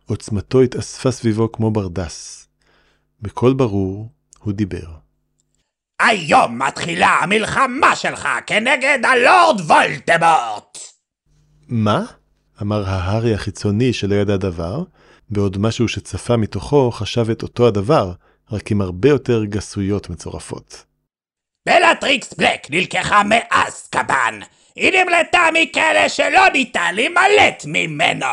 עוצמתו 0.05 0.61
התאספה 0.61 1.11
סביבו 1.11 1.51
כמו 1.51 1.71
ברדס. 1.71 2.47
בקול 3.21 3.53
ברור, 3.53 4.09
הוא 4.39 4.53
דיבר. 4.53 4.87
היום 5.99 6.61
מתחילה 6.61 7.07
המלחמה 7.07 7.95
שלך 7.95 8.27
כנגד 8.47 8.99
הלורד 9.03 9.61
וולדמורט! 9.61 10.77
מה? 11.67 12.05
אמר 12.61 12.89
ההארי 12.89 13.33
החיצוני 13.33 13.93
שלא 13.93 14.15
ידע 14.15 14.37
דבר, 14.37 14.83
בעוד 15.29 15.57
משהו 15.57 15.87
שצפה 15.87 16.37
מתוכו 16.37 16.91
חשב 16.91 17.29
את 17.29 17.43
אותו 17.43 17.67
הדבר, 17.67 18.11
רק 18.51 18.71
עם 18.71 18.81
הרבה 18.81 19.09
יותר 19.09 19.45
גסויות 19.45 20.09
מצורפות. 20.09 20.85
בלטריקס 21.67 22.33
בלק 22.33 22.71
נלקחה 22.71 23.21
מאזקבאן. 23.23 24.39
היא 24.75 25.03
נמלטה 25.03 25.47
מכלא 25.53 26.07
שלא 26.07 26.49
ניתן 26.53 26.95
להימלט 26.95 27.63
ממנו. 27.65 28.25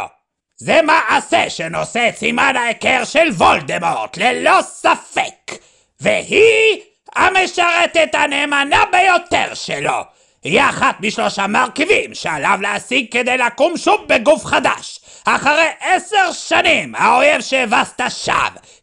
זה 0.56 0.80
מעשה 0.82 1.50
שנושא 1.50 2.08
את 2.08 2.16
סימן 2.16 2.54
ההיכר 2.56 3.04
של 3.04 3.28
וולדמורט, 3.36 4.16
ללא 4.16 4.62
ספק. 4.62 5.52
והיא 6.00 6.80
המשרתת 7.16 8.14
הנאמנה 8.14 8.82
ביותר 8.92 9.54
שלו. 9.54 10.02
היא 10.42 10.60
אחת 10.60 10.96
משלושה 11.00 11.46
מרכיבים 11.46 12.14
שעליו 12.14 12.58
להשיג 12.62 13.06
כדי 13.10 13.38
לקום 13.38 13.76
שוב 13.76 14.00
בגוף 14.08 14.44
חדש. 14.44 15.00
אחרי 15.24 15.68
עשר 15.80 16.32
שנים 16.32 16.94
האויב 16.94 17.40
שהבסת 17.40 18.00
שב, 18.08 18.32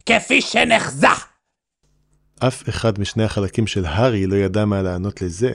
כפי 0.06 0.40
שנחזה. 0.40 1.06
אף 2.46 2.68
אחד 2.68 3.00
משני 3.00 3.24
החלקים 3.24 3.66
של 3.66 3.84
הארי 3.86 4.26
לא 4.26 4.34
ידע 4.34 4.64
מה 4.64 4.82
לענות 4.82 5.22
לזה, 5.22 5.52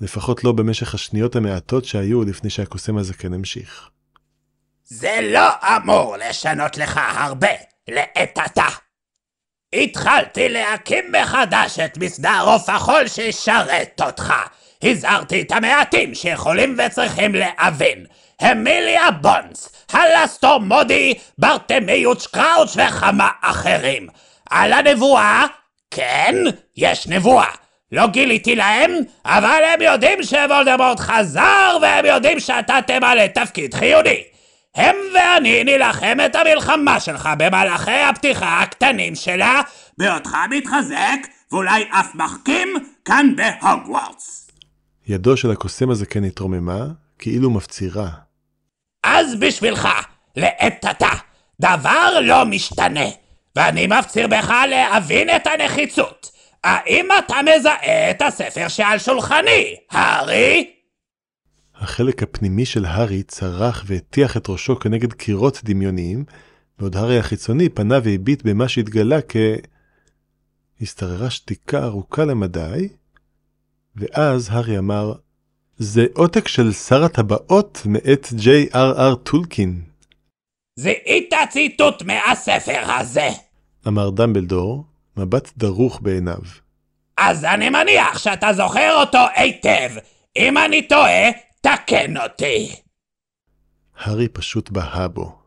לפחות 0.00 0.44
לא 0.44 0.52
במשך 0.52 0.94
השניות 0.94 1.36
המעטות 1.36 1.84
שהיו 1.84 2.24
לפני 2.24 2.50
שהקוסם 2.50 2.98
הזקן 2.98 3.34
המשיך. 3.34 3.88
זה 4.84 5.18
לא 5.22 5.48
אמור 5.76 6.16
לשנות 6.16 6.76
לך 6.76 7.00
הרבה 7.16 7.48
לעת 7.88 8.38
עתה. 8.38 8.66
התחלתי 9.74 10.48
להקים 10.48 11.04
מחדש 11.12 11.78
את 11.78 11.98
מסדר 11.98 12.42
עוף 12.44 12.68
החול 12.68 13.08
שישרת 13.08 14.00
אותך. 14.04 14.34
הזהרתי 14.82 15.42
את 15.42 15.52
המעטים 15.52 16.14
שיכולים 16.14 16.76
וצריכים 16.78 17.34
להבין. 17.34 18.06
אמיליה 18.42 19.10
בונס, 19.10 19.68
הלסטור 19.92 20.58
מודי, 20.58 21.14
ברטמיוץ 21.38 22.26
קראוץ' 22.26 22.76
וכמה 22.76 23.28
אחרים. 23.40 24.06
על 24.50 24.72
הנבואה, 24.72 25.44
כן, 25.90 26.34
יש 26.76 27.06
נבואה. 27.06 27.63
לא 27.94 28.06
גיליתי 28.06 28.56
להם, 28.56 28.90
אבל 29.24 29.60
הם 29.74 29.82
יודעים 29.82 30.22
שוולדמורט 30.22 31.00
חזר, 31.00 31.76
והם 31.82 32.04
יודעים 32.04 32.40
שאתה 32.40 32.78
תמלא 32.86 33.26
תפקיד 33.26 33.74
חיוני. 33.74 34.22
הם 34.74 34.96
ואני 35.14 35.64
נילחם 35.64 36.18
את 36.26 36.34
המלחמה 36.34 37.00
שלך 37.00 37.28
במהלכי 37.38 37.90
הפתיחה 37.90 38.62
הקטנים 38.62 39.14
שלה, 39.14 39.60
בעודך 39.98 40.34
מתחזק, 40.50 41.28
ואולי 41.52 41.84
אף 41.90 42.14
מחכים, 42.14 42.68
כאן 43.04 43.26
בהוגוורטס. 43.36 44.50
ידו 45.06 45.36
של 45.36 45.50
הקוסם 45.50 45.90
הזקן 45.90 46.24
התרוממה, 46.24 46.84
כאילו 47.18 47.50
מפצירה. 47.50 48.08
אז 49.02 49.34
בשבילך, 49.34 49.88
לעת 50.36 50.84
עתה, 50.84 51.12
דבר 51.60 52.20
לא 52.22 52.44
משתנה, 52.44 53.08
ואני 53.56 53.86
מפציר 53.86 54.26
בך 54.26 54.52
להבין 54.68 55.30
את 55.36 55.46
הנחיצות. 55.46 56.33
האם 56.64 57.08
אתה 57.18 57.34
מזהה 57.42 58.10
את 58.10 58.22
הספר 58.22 58.68
שעל 58.68 58.98
שולחני, 58.98 59.76
הארי? 59.90 60.70
החלק 61.74 62.22
הפנימי 62.22 62.64
של 62.64 62.84
הארי 62.84 63.22
צרח 63.22 63.84
והטיח 63.86 64.36
את 64.36 64.48
ראשו 64.48 64.78
כנגד 64.78 65.12
קירות 65.12 65.60
דמיוניים, 65.64 66.24
בעוד 66.78 66.96
הארי 66.96 67.18
החיצוני 67.18 67.68
פנה 67.68 67.98
והביט 68.04 68.42
במה 68.42 68.68
שהתגלה 68.68 69.18
כ... 69.28 69.36
השתררה 70.80 71.30
שתיקה 71.30 71.84
ארוכה 71.84 72.24
למדי, 72.24 72.88
ואז 73.96 74.48
הארי 74.52 74.78
אמר, 74.78 75.12
זה 75.76 76.06
עותק 76.14 76.48
של 76.48 76.72
שר 76.72 77.04
הטבעות 77.04 77.82
מאת 77.86 78.26
J.R.R. 78.38 79.16
טולקין. 79.22 79.82
זיהית 80.76 81.30
ציטוט 81.50 82.02
מהספר 82.02 82.80
הזה. 82.84 83.28
אמר 83.88 84.10
דמבלדור, 84.10 84.84
מבט 85.16 85.50
דרוך 85.56 86.00
בעיניו. 86.02 86.38
אז 87.16 87.44
אני 87.44 87.70
מניח 87.70 88.18
שאתה 88.18 88.52
זוכר 88.52 88.94
אותו 89.00 89.26
היטב. 89.34 89.90
אם 90.36 90.58
אני 90.58 90.88
טועה, 90.88 91.30
תקן 91.60 92.16
אותי. 92.16 92.76
הארי 93.98 94.28
פשוט 94.28 94.70
בהה 94.70 95.08
בו. 95.08 95.38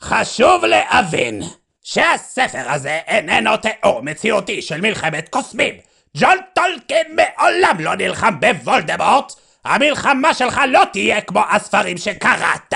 חשוב 0.00 0.64
להבין 0.64 1.42
שהספר 1.82 2.72
הזה 2.72 3.00
איננו 3.06 3.56
תיאור 3.56 4.00
מציאותי 4.02 4.62
של 4.62 4.80
מלחמת 4.80 5.28
קוסמים. 5.28 5.74
ג'ון 6.16 6.38
טולקין 6.54 7.16
מעולם 7.16 7.76
לא 7.80 7.94
נלחם 7.94 8.40
בוולדמורט. 8.40 9.32
המלחמה 9.64 10.34
שלך 10.34 10.60
לא 10.68 10.82
תהיה 10.92 11.20
כמו 11.20 11.40
הספרים 11.50 11.98
שקראת. 11.98 12.74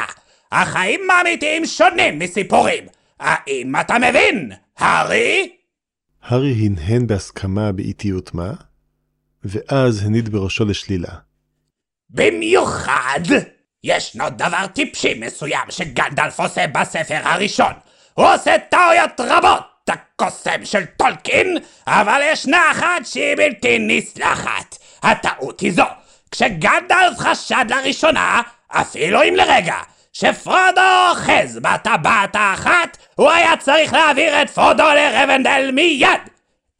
החיים 0.52 1.10
האמיתיים 1.10 1.66
שונים 1.66 2.18
מסיפורים. 2.18 2.84
האם 3.20 3.72
אתה 3.80 3.98
מבין, 3.98 4.52
הארי? 4.78 5.59
הארי 6.22 6.52
הנהן 6.52 7.06
בהסכמה 7.06 7.72
באיטיות 7.72 8.34
מה, 8.34 8.52
ואז 9.44 10.02
הניד 10.02 10.28
בראשו 10.28 10.64
לשלילה. 10.64 11.12
במיוחד, 12.10 13.20
ישנו 13.84 14.24
דבר 14.30 14.66
טיפשי 14.66 15.14
מסוים 15.20 15.70
שגנדלף 15.70 16.40
עושה 16.40 16.66
בספר 16.66 17.20
הראשון. 17.22 17.72
הוא 18.14 18.26
עושה 18.34 18.56
טעויות 18.70 19.20
רבות, 19.20 19.88
הקוסם 19.88 20.64
של 20.64 20.84
טולקין, 20.84 21.56
אבל 21.86 22.20
ישנה 22.32 22.70
אחת 22.70 23.06
שהיא 23.06 23.36
בלתי 23.36 23.78
נסלחת. 23.78 24.78
הטעות 25.02 25.60
היא 25.60 25.72
זו, 25.72 25.84
כשגנדלף 26.30 27.18
חשד 27.18 27.64
לראשונה, 27.68 28.40
אפילו 28.68 29.22
אם 29.22 29.34
לרגע, 29.36 29.76
שפרודו 30.12 31.08
אוחז 31.10 31.58
בטבעת 31.58 32.36
האחת, 32.36 32.96
הוא 33.14 33.30
היה 33.30 33.56
צריך 33.56 33.92
להעביר 33.92 34.42
את 34.42 34.50
פרודו 34.50 34.84
לרבנדל 34.84 35.70
מיד. 35.72 36.20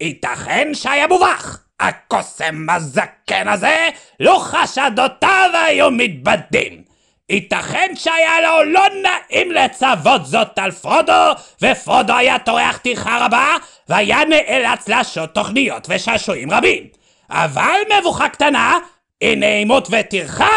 ייתכן 0.00 0.68
שהיה 0.74 1.06
מובך. 1.06 1.58
הקוסם 1.80 2.70
הזקן 2.70 3.48
הזה, 3.48 3.88
לו 4.20 4.38
חשדותיו 4.38 5.50
היו 5.66 5.90
מתבדים. 5.90 6.82
ייתכן 7.30 7.92
שהיה 7.94 8.40
לו 8.40 8.64
לא 8.64 8.86
נעים 9.02 9.52
לצוות 9.52 10.26
זאת 10.26 10.58
על 10.58 10.70
פרודו, 10.70 11.32
ופרודו 11.62 12.16
היה 12.16 12.38
טורח 12.38 12.76
טרחה 12.76 13.26
רבה, 13.26 13.56
והיה 13.88 14.18
נאלץ 14.24 14.88
להשעות 14.88 15.34
תוכניות 15.34 15.86
ושעשועים 15.90 16.50
רבים. 16.50 16.84
אבל 17.30 17.80
מבוכה 17.98 18.28
קטנה, 18.28 18.78
אי 19.22 19.36
נעימות 19.36 19.88
וטרחה, 19.90 20.48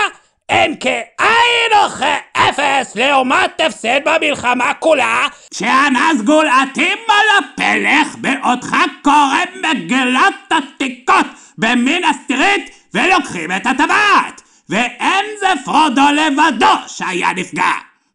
אין 0.53 0.75
כאין 0.79 1.71
וכאפס 1.87 2.95
לעומת 2.95 3.61
הפסד 3.61 3.99
במלחמה 4.05 4.73
כולה, 4.73 5.27
שהנזגול 5.53 6.47
עטים 6.47 6.97
על 7.07 7.43
הפלך 7.43 8.15
בעודך 8.17 8.75
קורא 9.01 9.39
מגילת 9.61 10.33
עתיקות 10.49 11.25
במין 11.57 12.03
הסטרית 12.03 12.69
ולוקחים 12.93 13.51
את 13.51 13.65
הטבעת. 13.65 14.41
ואין 14.69 15.25
זה 15.39 15.47
פרודו 15.65 16.01
לבדו 16.11 16.73
שהיה 16.87 17.33
נפגע. 17.35 17.71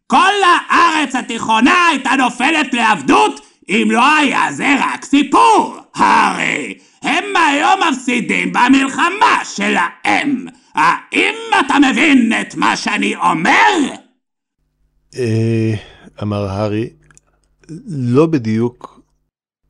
כל 0.07 0.33
הארץ 0.45 1.15
התיכונה 1.15 1.87
הייתה 1.87 2.09
נופלת 2.17 2.73
לעבדות 2.73 3.45
אם 3.69 3.87
לא 3.91 4.15
היה 4.15 4.51
זה 4.51 4.75
רק 4.79 5.05
סיפור. 5.05 5.77
הרי 5.95 6.73
הם 7.03 7.23
היום 7.35 7.79
מפסידים 7.89 8.53
במלחמה 8.53 9.39
שלהם. 9.55 10.45
האם 10.73 11.35
אתה 11.65 11.73
מבין 11.91 12.33
את 12.41 12.55
מה 12.55 12.77
שאני 12.77 13.15
אומר? 13.15 13.95
אה... 15.15 15.73
אמר 16.21 16.45
הארי, 16.45 16.89
לא 17.87 18.25
בדיוק. 18.25 19.01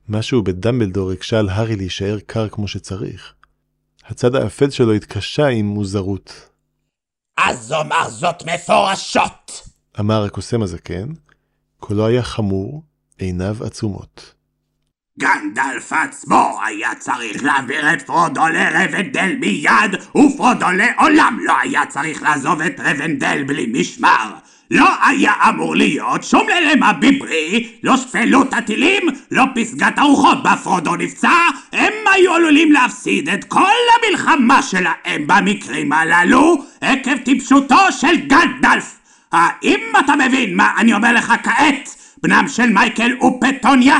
משהו 0.09 0.43
בדמבלדור 0.43 1.11
הקשה 1.11 1.39
על 1.39 1.49
הארי 1.49 1.75
להישאר 1.75 2.19
קר 2.25 2.49
כמו 2.49 2.67
שצריך. 2.67 3.33
הצד 4.05 4.35
האפל 4.35 4.69
שלו 4.69 4.93
התקשה 4.93 5.47
עם 5.47 5.65
מוזרות. 5.65 6.49
אז 7.37 7.71
אומר 7.71 8.09
זאת 8.09 8.43
מפורשות! 8.45 9.69
אמר 9.99 10.23
הקוסם 10.23 10.61
הזקן, 10.61 11.07
קולו 11.79 12.07
היה 12.07 12.23
חמור, 12.23 12.83
עיניו 13.17 13.57
עצומות. 13.65 14.33
גנדלף 15.19 15.93
עצמו 15.93 16.59
היה 16.65 16.95
צריך 16.95 17.43
להעביר 17.43 17.93
את 17.93 18.01
פרודו 18.01 18.41
לרבנדל 18.47 19.35
מיד, 19.39 19.95
ופרודו 20.17 20.65
לעולם 20.73 21.37
לא 21.41 21.53
היה 21.61 21.85
צריך 21.85 22.23
לעזוב 22.23 22.61
את 22.61 22.79
רבנדל 22.79 23.43
בלי 23.43 23.71
משמר. 23.73 24.33
לא 24.71 24.87
היה 25.01 25.33
אמור 25.49 25.75
להיות 25.75 26.23
שום 26.23 26.47
ליל 26.49 26.68
אימה 26.68 26.93
בברי, 26.93 27.67
לא 27.83 27.97
שפלות 27.97 28.53
התילים, 28.53 29.03
לא 29.31 29.43
פסגת 29.55 29.97
הרוחות 29.97 30.43
בה 30.43 30.55
פרודו 30.63 30.95
נפצע, 30.95 31.47
הם 31.73 31.93
היו 32.13 32.33
עלולים 32.33 32.71
להפסיד 32.71 33.29
את 33.29 33.43
כל 33.43 33.71
המלחמה 33.95 34.61
שלהם 34.61 35.27
במקרים 35.27 35.93
הללו, 35.93 36.63
עקב 36.81 37.17
טיפשותו 37.17 37.91
של 37.91 38.15
גנדלף. 38.15 38.95
האם 39.31 39.79
אתה 39.99 40.15
מבין 40.15 40.55
מה 40.55 40.71
אני 40.77 40.93
אומר 40.93 41.13
לך 41.13 41.33
כעת, 41.43 41.95
בנם 42.23 42.45
של 42.47 42.69
מייקל 42.69 43.11
ופטוניה? 43.21 43.99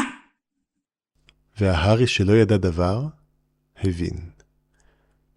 וההארי 1.59 2.07
שלא 2.07 2.33
ידע 2.33 2.57
דבר, 2.57 3.05
הבין. 3.83 4.17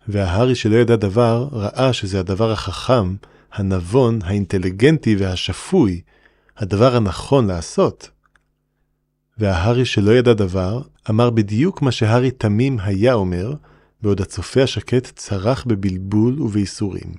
וההארי 0.08 0.54
שלא 0.54 0.76
ידע 0.76 0.96
דבר, 0.96 1.48
ראה 1.52 1.92
שזה 1.92 2.20
הדבר 2.20 2.52
החכם, 2.52 3.14
הנבון, 3.52 4.18
האינטליגנטי 4.24 5.16
והשפוי, 5.16 6.00
הדבר 6.56 6.96
הנכון 6.96 7.46
לעשות. 7.46 8.10
וההארי 9.38 9.84
שלא 9.84 10.10
ידע 10.10 10.32
דבר, 10.32 10.82
אמר 11.10 11.30
בדיוק 11.30 11.82
מה 11.82 11.92
שהארי 11.92 12.30
תמים 12.30 12.78
היה 12.80 13.14
אומר, 13.14 13.54
בעוד 14.02 14.20
הצופה 14.20 14.62
השקט 14.62 15.12
צרח 15.16 15.64
בבלבול 15.64 16.42
ובייסורים. 16.42 17.14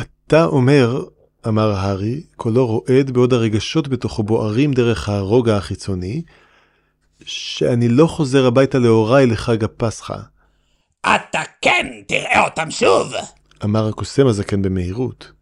אתה 0.00 0.44
אומר, 0.44 1.04
אמר 1.48 1.70
הארי, 1.70 2.22
קולו 2.36 2.66
רועד 2.66 3.10
בעוד 3.10 3.32
הרגשות 3.32 3.88
בתוכו 3.88 4.22
בוערים 4.22 4.72
דרך 4.72 5.08
הרוגע 5.08 5.56
החיצוני, 5.56 6.22
שאני 7.24 7.88
לא 7.88 8.06
חוזר 8.06 8.46
הביתה 8.46 8.78
להוריי 8.78 9.26
לחג 9.26 9.64
הפסחא. 9.64 10.16
אתה 11.00 11.42
כן 11.62 11.86
תראה 12.08 12.44
אותם 12.44 12.70
שוב! 12.70 13.12
אמר 13.64 13.88
הקוסם 13.88 14.26
הזקן 14.26 14.62
במהירות. 14.62 15.32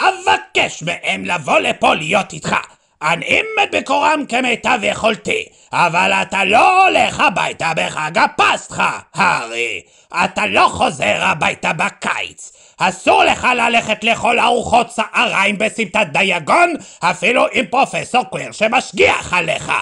אבקש 0.00 0.82
מהם 0.82 1.24
לבוא 1.24 1.58
לפה 1.58 1.94
להיות 1.94 2.32
איתך. 2.32 2.56
אנעים 3.02 3.44
את 3.62 3.74
בקורם 3.74 4.24
כמיטב 4.28 4.78
יכולתי, 4.82 5.44
אבל 5.72 6.12
אתה 6.12 6.44
לא 6.44 6.86
הולך 6.86 7.20
הביתה 7.20 7.72
בחג 7.76 8.18
הפסחא, 8.18 8.98
הארי. 9.14 9.82
אתה 10.24 10.46
לא 10.46 10.68
חוזר 10.72 11.16
הביתה 11.20 11.72
בקיץ. 11.72 12.52
אסור 12.78 13.24
לך 13.24 13.46
ללכת 13.56 14.04
לאכול 14.04 14.40
ארוחות 14.40 14.86
צהריים 14.86 15.58
בסמטת 15.58 16.06
דיאגון, 16.12 16.74
אפילו 17.00 17.46
עם 17.52 17.66
פרופסור 17.66 18.24
קוויר 18.24 18.52
שמשגיח 18.52 19.32
עליך. 19.32 19.72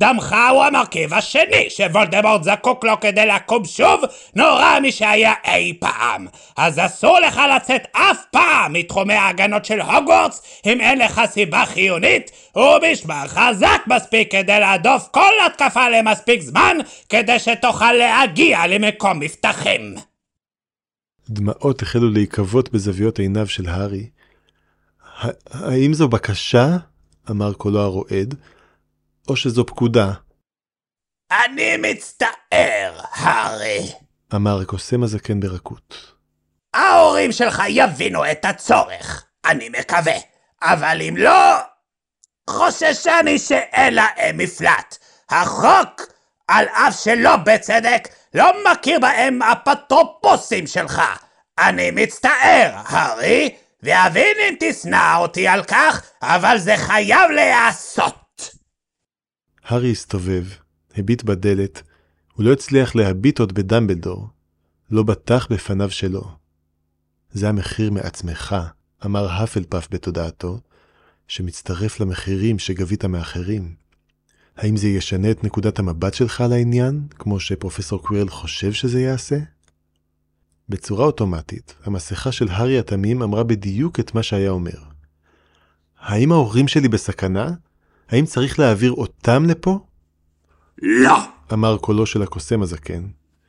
דמך 0.00 0.36
הוא 0.50 0.64
המרכיב 0.64 1.14
השני 1.14 1.70
שוולדמורט 1.70 2.42
זקוק 2.42 2.84
לו 2.84 3.00
כדי 3.00 3.26
לקום 3.26 3.64
שוב 3.64 4.00
נורא 4.34 4.80
משהיה 4.82 5.32
אי 5.44 5.76
פעם. 5.80 6.26
אז 6.56 6.78
אסור 6.78 7.18
לך 7.18 7.40
לצאת 7.56 7.82
אף 7.92 8.18
פעם 8.30 8.72
מתחומי 8.72 9.14
ההגנות 9.14 9.64
של 9.64 9.80
הוגוורטס 9.80 10.42
אם 10.66 10.80
אין 10.80 10.98
לך 10.98 11.20
סיבה 11.26 11.64
חיונית 11.66 12.30
ומשמר 12.56 13.24
חזק 13.26 13.80
מספיק 13.86 14.32
כדי 14.32 14.60
להדוף 14.60 15.08
כל 15.10 15.32
התקפה 15.46 15.88
למספיק 15.88 16.40
זמן 16.40 16.76
כדי 17.08 17.38
שתוכל 17.38 17.92
להגיע 17.92 18.66
למקום 18.66 19.20
מבטחים. 19.20 19.94
דמעות 21.30 21.82
החלו 21.82 22.10
להיקוות 22.10 22.72
בזוויות 22.72 23.18
עיניו 23.18 23.46
של 23.46 23.68
הארי. 23.68 24.08
האם 25.50 25.94
זו 25.94 26.08
בקשה? 26.08 26.76
אמר 27.30 27.52
קולו 27.52 27.80
הרועד. 27.80 28.34
או 29.30 29.36
שזו 29.36 29.66
פקודה? 29.66 30.12
אני 31.32 31.76
מצטער, 31.76 33.00
הארי. 33.12 33.92
אמר 34.34 34.60
הקוסם 34.60 35.02
הזקן 35.02 35.40
ברכות. 35.40 36.14
ההורים 36.74 37.32
שלך 37.32 37.62
יבינו 37.68 38.30
את 38.30 38.44
הצורך, 38.44 39.24
אני 39.44 39.68
מקווה. 39.68 40.16
אבל 40.62 41.02
אם 41.08 41.16
לא, 41.16 41.56
חוששני 42.50 43.38
שאין 43.38 43.94
להם 43.94 44.38
מפלט. 44.38 44.98
החוק, 45.30 46.02
על 46.48 46.66
אף 46.68 47.00
שלא 47.00 47.36
בצדק, 47.36 48.08
לא 48.34 48.52
מכיר 48.72 48.98
בהם 49.00 49.42
אפוטרופוסים 49.42 50.66
שלך. 50.66 51.02
אני 51.58 51.90
מצטער, 51.90 52.72
הארי, 52.74 53.56
ואבין 53.82 54.36
אם 54.48 54.54
תשנא 54.60 55.16
אותי 55.16 55.48
על 55.48 55.64
כך, 55.64 56.02
אבל 56.22 56.58
זה 56.58 56.76
חייב 56.76 57.30
להיעשות. 57.30 58.29
הארי 59.70 59.90
הסתובב, 59.90 60.44
הביט 60.96 61.22
בדלת, 61.22 61.82
הוא 62.34 62.44
לא 62.44 62.52
הצליח 62.52 62.94
להביט 62.94 63.40
עוד 63.40 63.52
בדמבלדור, 63.52 64.28
לא 64.90 65.02
בטח 65.02 65.46
בפניו 65.50 65.90
שלו. 65.90 66.30
זה 67.32 67.48
המחיר 67.48 67.90
מעצמך, 67.90 68.56
אמר 69.04 69.30
האפלפף 69.30 69.88
בתודעתו, 69.90 70.60
שמצטרף 71.28 72.00
למחירים 72.00 72.58
שגבית 72.58 73.04
מאחרים. 73.04 73.74
האם 74.56 74.76
זה 74.76 74.88
ישנה 74.88 75.30
את 75.30 75.44
נקודת 75.44 75.78
המבט 75.78 76.14
שלך 76.14 76.40
על 76.40 76.52
העניין, 76.52 77.02
כמו 77.10 77.40
שפרופסור 77.40 78.02
קווירל 78.02 78.28
חושב 78.28 78.72
שזה 78.72 79.00
יעשה? 79.00 79.38
בצורה 80.68 81.06
אוטומטית, 81.06 81.74
המסכה 81.84 82.32
של 82.32 82.48
הארי 82.48 82.78
התמים 82.78 83.22
אמרה 83.22 83.44
בדיוק 83.44 84.00
את 84.00 84.14
מה 84.14 84.22
שהיה 84.22 84.50
אומר. 84.50 84.78
האם 86.00 86.32
ההורים 86.32 86.68
שלי 86.68 86.88
בסכנה? 86.88 87.50
האם 88.10 88.24
צריך 88.24 88.58
להעביר 88.58 88.92
אותם 88.92 89.44
לפה? 89.46 89.78
לא! 90.82 91.18
אמר 91.52 91.76
קולו 91.76 92.06
של 92.06 92.22
הקוסם 92.22 92.62
הזקן. 92.62 93.02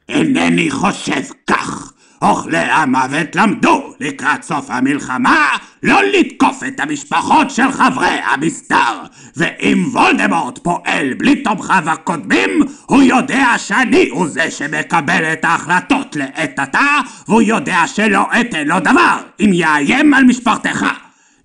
אינני 0.10 0.71
חושב 0.71 1.21
כך! 1.47 1.93
אוכלי 2.21 2.58
המוות 2.58 3.36
למדו 3.36 3.93
לקראת 4.00 4.43
סוף 4.43 4.69
המלחמה 4.69 5.47
לא 5.84 6.00
לתקוף 6.04 6.63
את 6.67 6.80
המשפחות 6.80 7.50
של 7.50 7.71
חברי 7.71 8.19
המסדר 8.34 9.04
ואם 9.36 9.86
וולדמורט 9.91 10.58
פועל 10.58 11.13
בלי 11.13 11.43
תומכיו 11.43 11.84
הקודמים 11.89 12.62
הוא 12.86 13.02
יודע 13.02 13.47
שאני 13.58 14.10
הוא 14.10 14.28
זה 14.28 14.52
שמקבל 14.52 15.24
את 15.34 15.45
ההחלטות 15.45 16.15
לעת 16.15 16.60
עתה 16.60 17.00
והוא 17.28 17.41
יודע 17.41 17.88
שלא 17.88 18.26
אתן 18.41 18.67
לו 18.67 18.80
דבר 18.80 19.17
אם 19.39 19.50
יאיים 19.54 20.13
על 20.13 20.24
משפחתך 20.24 20.86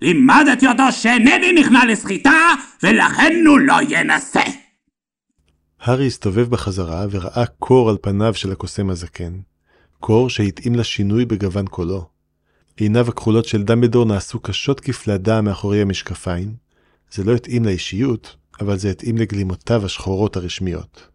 לימדתי 0.01 0.67
אותו 0.67 0.91
שאינני 0.91 1.53
נכנע 1.53 1.85
לסחיטה, 1.85 2.53
ולכן 2.83 3.43
הוא 3.47 3.59
לא 3.59 3.75
ינסה. 3.89 4.41
הארי 5.79 6.07
הסתובב 6.07 6.49
בחזרה 6.49 7.05
וראה 7.11 7.45
קור 7.45 7.89
על 7.89 7.97
פניו 8.01 8.33
של 8.33 8.51
הקוסם 8.51 8.89
הזקן. 8.89 9.33
קור 9.99 10.29
שהתאים 10.29 10.75
לשינוי 10.75 11.25
בגוון 11.25 11.67
קולו. 11.67 12.09
עיניו 12.77 13.09
הכחולות 13.09 13.45
של 13.45 13.63
דמבלדור 13.63 14.05
נעשו 14.05 14.39
קשות 14.39 14.79
כפלדה 14.79 15.41
מאחורי 15.41 15.81
המשקפיים. 15.81 16.53
זה 17.11 17.23
לא 17.23 17.35
התאים 17.35 17.65
לאישיות, 17.65 18.35
אבל 18.61 18.77
זה 18.77 18.89
התאים 18.89 19.17
לגלימותיו 19.17 19.85
השחורות 19.85 20.35
הרשמיות. 20.35 21.07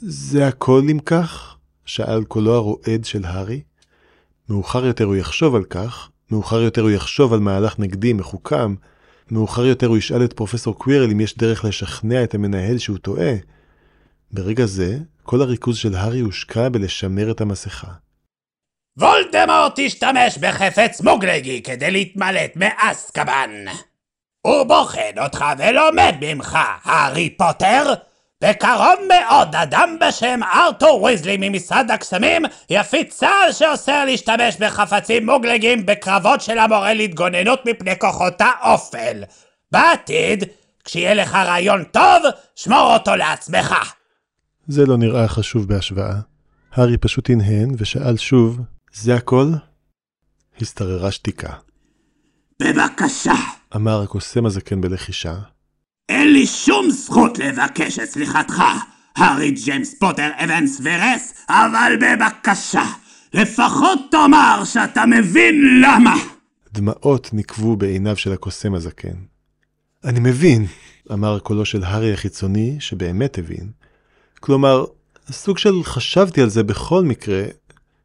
זה 0.00 0.48
הכל 0.48 0.82
אם 0.90 0.98
כך? 0.98 1.56
שאל 1.84 2.24
קולו 2.24 2.54
הרועד 2.54 3.04
של 3.04 3.24
הארי. 3.24 3.62
מאוחר 4.48 4.86
יותר 4.86 5.04
הוא 5.04 5.16
יחשוב 5.16 5.54
על 5.54 5.64
כך, 5.64 6.10
מאוחר 6.32 6.60
יותר 6.60 6.82
הוא 6.82 6.90
יחשוב 6.90 7.32
על 7.32 7.40
מהלך 7.40 7.78
נגדי 7.78 8.12
מחוכם, 8.12 8.74
מאוחר 9.30 9.64
יותר 9.64 9.86
הוא 9.86 9.98
ישאל 9.98 10.24
את 10.24 10.32
פרופסור 10.32 10.78
קווירל 10.78 11.10
אם 11.10 11.20
יש 11.20 11.38
דרך 11.38 11.64
לשכנע 11.64 12.24
את 12.24 12.34
המנהל 12.34 12.78
שהוא 12.78 12.98
טועה. 12.98 13.32
ברגע 14.30 14.66
זה, 14.66 14.96
כל 15.22 15.42
הריכוז 15.42 15.76
של 15.76 15.94
הארי 15.94 16.20
הושקע 16.20 16.68
בלשמר 16.68 17.30
את 17.30 17.40
המסכה. 17.40 17.92
וולדמורט 18.98 19.78
השתמש 19.86 20.38
בחפץ 20.38 21.00
מוגלגי 21.00 21.62
כדי 21.62 21.90
להתמלט 21.90 22.56
מאסקבן. 22.56 23.50
הוא 24.40 24.62
בוחן 24.62 25.18
אותך 25.24 25.44
ולומד 25.58 26.14
ממך, 26.20 26.58
הארי 26.82 27.30
פוטר, 27.30 27.94
בקרוב 28.42 28.98
מאוד 29.08 29.56
אדם 29.56 29.96
בשם 30.00 30.40
ארתור 30.42 31.02
ויזלי 31.02 31.36
ממשרד 31.40 31.90
הקסמים 31.90 32.42
יפיץ 32.70 33.14
צה"ל 33.14 33.52
שאוסר 33.52 34.04
להשתמש 34.04 34.56
בחפצים 34.60 35.26
מוגלגים 35.26 35.86
בקרבות 35.86 36.40
של 36.40 36.58
המורה 36.58 36.94
להתגוננות 36.94 37.66
מפני 37.66 37.98
כוחות 37.98 38.34
האופל. 38.40 39.24
בעתיד, 39.72 40.44
כשיהיה 40.84 41.14
לך 41.14 41.34
רעיון 41.34 41.84
טוב, 41.84 42.22
שמור 42.56 42.94
אותו 42.94 43.16
לעצמך. 43.16 43.74
זה 44.66 44.86
לא 44.86 44.96
נראה 44.96 45.28
חשוב 45.28 45.68
בהשוואה. 45.68 46.14
הארי 46.72 46.96
פשוט 46.96 47.30
הנהן 47.30 47.74
ושאל 47.78 48.16
שוב, 48.16 48.60
זה 48.92 49.14
הכל? 49.14 49.46
השתררה 50.60 51.10
שתיקה. 51.10 51.52
בבקשה. 52.60 53.34
אמר 53.76 54.02
הקוסם 54.02 54.46
הזקן 54.46 54.80
בלחישה. 54.80 55.34
אין 56.08 56.32
לי 56.32 56.46
שום 56.46 56.90
זכות 56.90 57.38
לבקש 57.38 57.98
את 57.98 58.08
סליחתך, 58.08 58.62
הארי 59.16 59.50
ג'יימס 59.50 59.94
פוטר 59.98 60.30
אבנס 60.44 60.80
ורס, 60.84 61.34
אבל 61.48 61.92
בבקשה, 62.00 62.84
לפחות 63.34 63.98
תאמר 64.10 64.62
שאתה 64.64 65.06
מבין 65.06 65.80
למה! 65.82 66.14
דמעות 66.72 67.30
נקבו 67.32 67.76
בעיניו 67.76 68.16
של 68.16 68.32
הקוסם 68.32 68.74
הזקן. 68.74 69.14
אני 70.04 70.20
מבין, 70.20 70.66
אמר 71.12 71.38
קולו 71.38 71.64
של 71.64 71.84
הארי 71.84 72.12
החיצוני, 72.12 72.76
שבאמת 72.80 73.38
הבין. 73.38 73.70
כלומר, 74.40 74.84
סוג 75.30 75.58
של 75.58 75.82
חשבתי 75.82 76.42
על 76.42 76.48
זה 76.48 76.62
בכל 76.62 77.04
מקרה. 77.04 77.42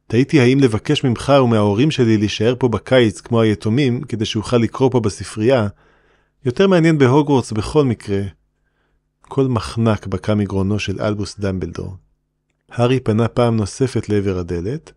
תהיתי 0.08 0.40
האם 0.40 0.60
לבקש 0.60 1.04
ממך 1.04 1.34
ומההורים 1.44 1.92
שלי 1.92 2.18
להישאר 2.18 2.56
פה 2.60 2.68
בקיץ 2.68 3.22
כמו 3.22 3.42
היתומים, 3.42 4.02
כדי 4.02 4.26
שאוכל 4.26 4.58
לקרוא 4.58 4.92
פה 4.92 5.00
בספרייה. 5.00 5.68
יותר 6.46 6.68
מעניין 6.68 6.98
בהוגוורטס 6.98 7.52
בכל 7.52 7.86
מקרה. 7.86 8.22
כל 9.22 9.48
מחנק 9.48 10.08
בקע 10.08 10.36
מגרונו 10.36 10.80
של 10.80 11.02
אלבוס 11.02 11.40
דמבלדור. 11.40 11.96
הארי 12.70 13.00
פנה 13.00 13.28
פעם 13.28 13.56
נוספת 13.56 14.10
לעבר 14.10 14.38
הדלת. 14.38 14.92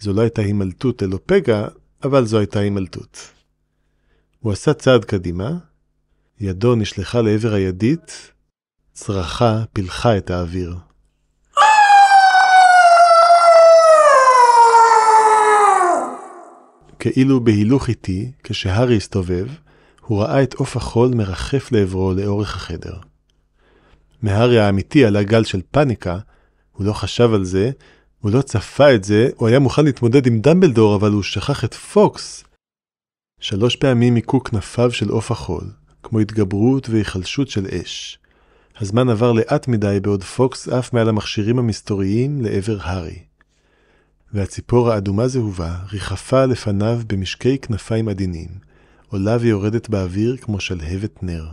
זו 0.00 0.12
לא 0.12 0.20
הייתה 0.20 0.42
הימלטות 0.42 1.02
ללא 1.02 1.18
פגע, 1.26 1.68
אבל 2.04 2.24
זו 2.24 2.38
הייתה 2.38 2.58
הימלטות. 2.58 3.32
הוא 4.40 4.52
עשה 4.52 4.74
צעד 4.74 5.04
קדימה, 5.04 5.50
ידו 6.40 6.74
נשלחה 6.74 7.20
לעבר 7.20 7.52
הידית, 7.52 8.32
צרחה 8.92 9.64
פילחה 9.72 10.16
את 10.16 10.30
האוויר. 10.30 10.76
כאילו 17.00 17.40
בהילוך 17.40 17.88
איטי, 17.88 18.32
כשהארי 18.42 18.96
הסתובב, 18.96 19.46
הוא 20.06 20.22
ראה 20.22 20.42
את 20.42 20.54
עוף 20.54 20.76
החול 20.76 21.14
מרחף 21.14 21.72
לעברו 21.72 22.12
לאורך 22.12 22.56
החדר. 22.56 22.96
מהארי 24.22 24.60
האמיתי 24.60 25.04
עלה 25.04 25.22
גל 25.22 25.44
של 25.44 25.60
פאניקה, 25.70 26.18
הוא 26.72 26.86
לא 26.86 26.92
חשב 26.92 27.30
על 27.34 27.44
זה, 27.44 27.70
הוא 28.20 28.30
לא 28.30 28.42
צפה 28.42 28.94
את 28.94 29.04
זה, 29.04 29.28
הוא 29.36 29.48
היה 29.48 29.58
מוכן 29.58 29.84
להתמודד 29.84 30.26
עם 30.26 30.40
דמבלדור, 30.40 30.94
אבל 30.96 31.10
הוא 31.10 31.22
שכח 31.22 31.64
את 31.64 31.74
פוקס. 31.74 32.44
שלוש 33.40 33.76
פעמים 33.76 34.14
היכו 34.14 34.44
כנפיו 34.44 34.92
של 34.92 35.08
עוף 35.08 35.30
החול, 35.30 35.64
כמו 36.02 36.18
התגברות 36.18 36.88
והיחלשות 36.88 37.48
של 37.48 37.66
אש. 37.66 38.18
הזמן 38.80 39.08
עבר 39.08 39.32
לאט 39.32 39.68
מדי 39.68 39.98
בעוד 40.02 40.24
פוקס 40.24 40.68
עף 40.68 40.92
מעל 40.92 41.08
המכשירים 41.08 41.58
המסתוריים 41.58 42.42
לעבר 42.42 42.78
הארי. 42.80 43.18
והציפור 44.32 44.90
האדומה 44.90 45.28
זהובה 45.28 45.76
ריחפה 45.92 46.44
לפניו 46.44 47.00
במשקי 47.06 47.58
כנפיים 47.58 48.08
עדינים, 48.08 48.48
עולה 49.12 49.36
ויורדת 49.40 49.88
באוויר 49.88 50.36
כמו 50.36 50.60
שלהבת 50.60 51.22
נר. 51.22 51.48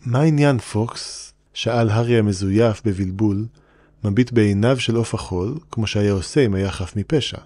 מה 0.00 0.20
העניין, 0.20 0.58
פוקס? 0.58 1.32
שאל 1.54 1.88
הארי 1.88 2.18
המזויף 2.18 2.82
בבלבול, 2.84 3.46
מביט 4.04 4.32
בעיניו 4.32 4.80
של 4.80 4.96
עוף 4.96 5.14
החול, 5.14 5.58
כמו 5.70 5.86
שהיה 5.86 6.12
עושה 6.12 6.46
אם 6.46 6.54
היה 6.54 6.70
חף 6.70 6.96
מפשע. 6.96 7.38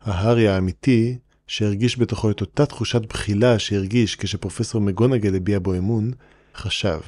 ההארי 0.00 0.48
האמיתי, 0.48 1.18
שהרגיש 1.46 1.98
בתוכו 1.98 2.30
את 2.30 2.40
אותה 2.40 2.66
תחושת 2.66 3.06
בחילה 3.08 3.58
שהרגיש 3.58 4.16
כשפרופסור 4.16 4.80
מגונגל 4.80 5.34
הביע 5.34 5.58
בו 5.58 5.74
אמון, 5.74 6.10
חשב, 6.54 7.00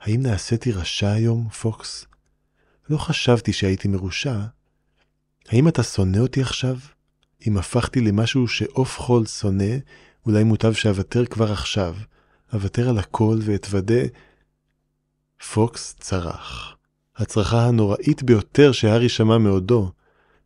האם 0.00 0.22
נעשיתי 0.22 0.72
רשע 0.72 1.10
היום, 1.10 1.48
פוקס? 1.48 2.06
לא 2.90 2.98
חשבתי 2.98 3.52
שהייתי 3.52 3.88
מרושע. 3.88 4.38
האם 5.48 5.68
אתה 5.68 5.82
שונא 5.82 6.18
אותי 6.18 6.42
עכשיו? 6.42 6.76
אם 7.46 7.56
הפכתי 7.56 8.00
למשהו 8.00 8.48
שעוף 8.48 8.98
חול 8.98 9.26
שונא, 9.26 9.74
אולי 10.26 10.44
מוטב 10.44 10.72
שאוותר 10.72 11.26
כבר 11.26 11.52
עכשיו. 11.52 11.94
אוותר 12.52 12.88
על 12.88 12.98
הכל 12.98 13.38
ואתוודה... 13.42 14.02
פוקס 15.54 15.94
צרח. 16.00 16.76
הצרחה 17.16 17.66
הנוראית 17.66 18.22
ביותר 18.22 18.72
שהארי 18.72 19.08
שמע 19.08 19.38
מעודו, 19.38 19.90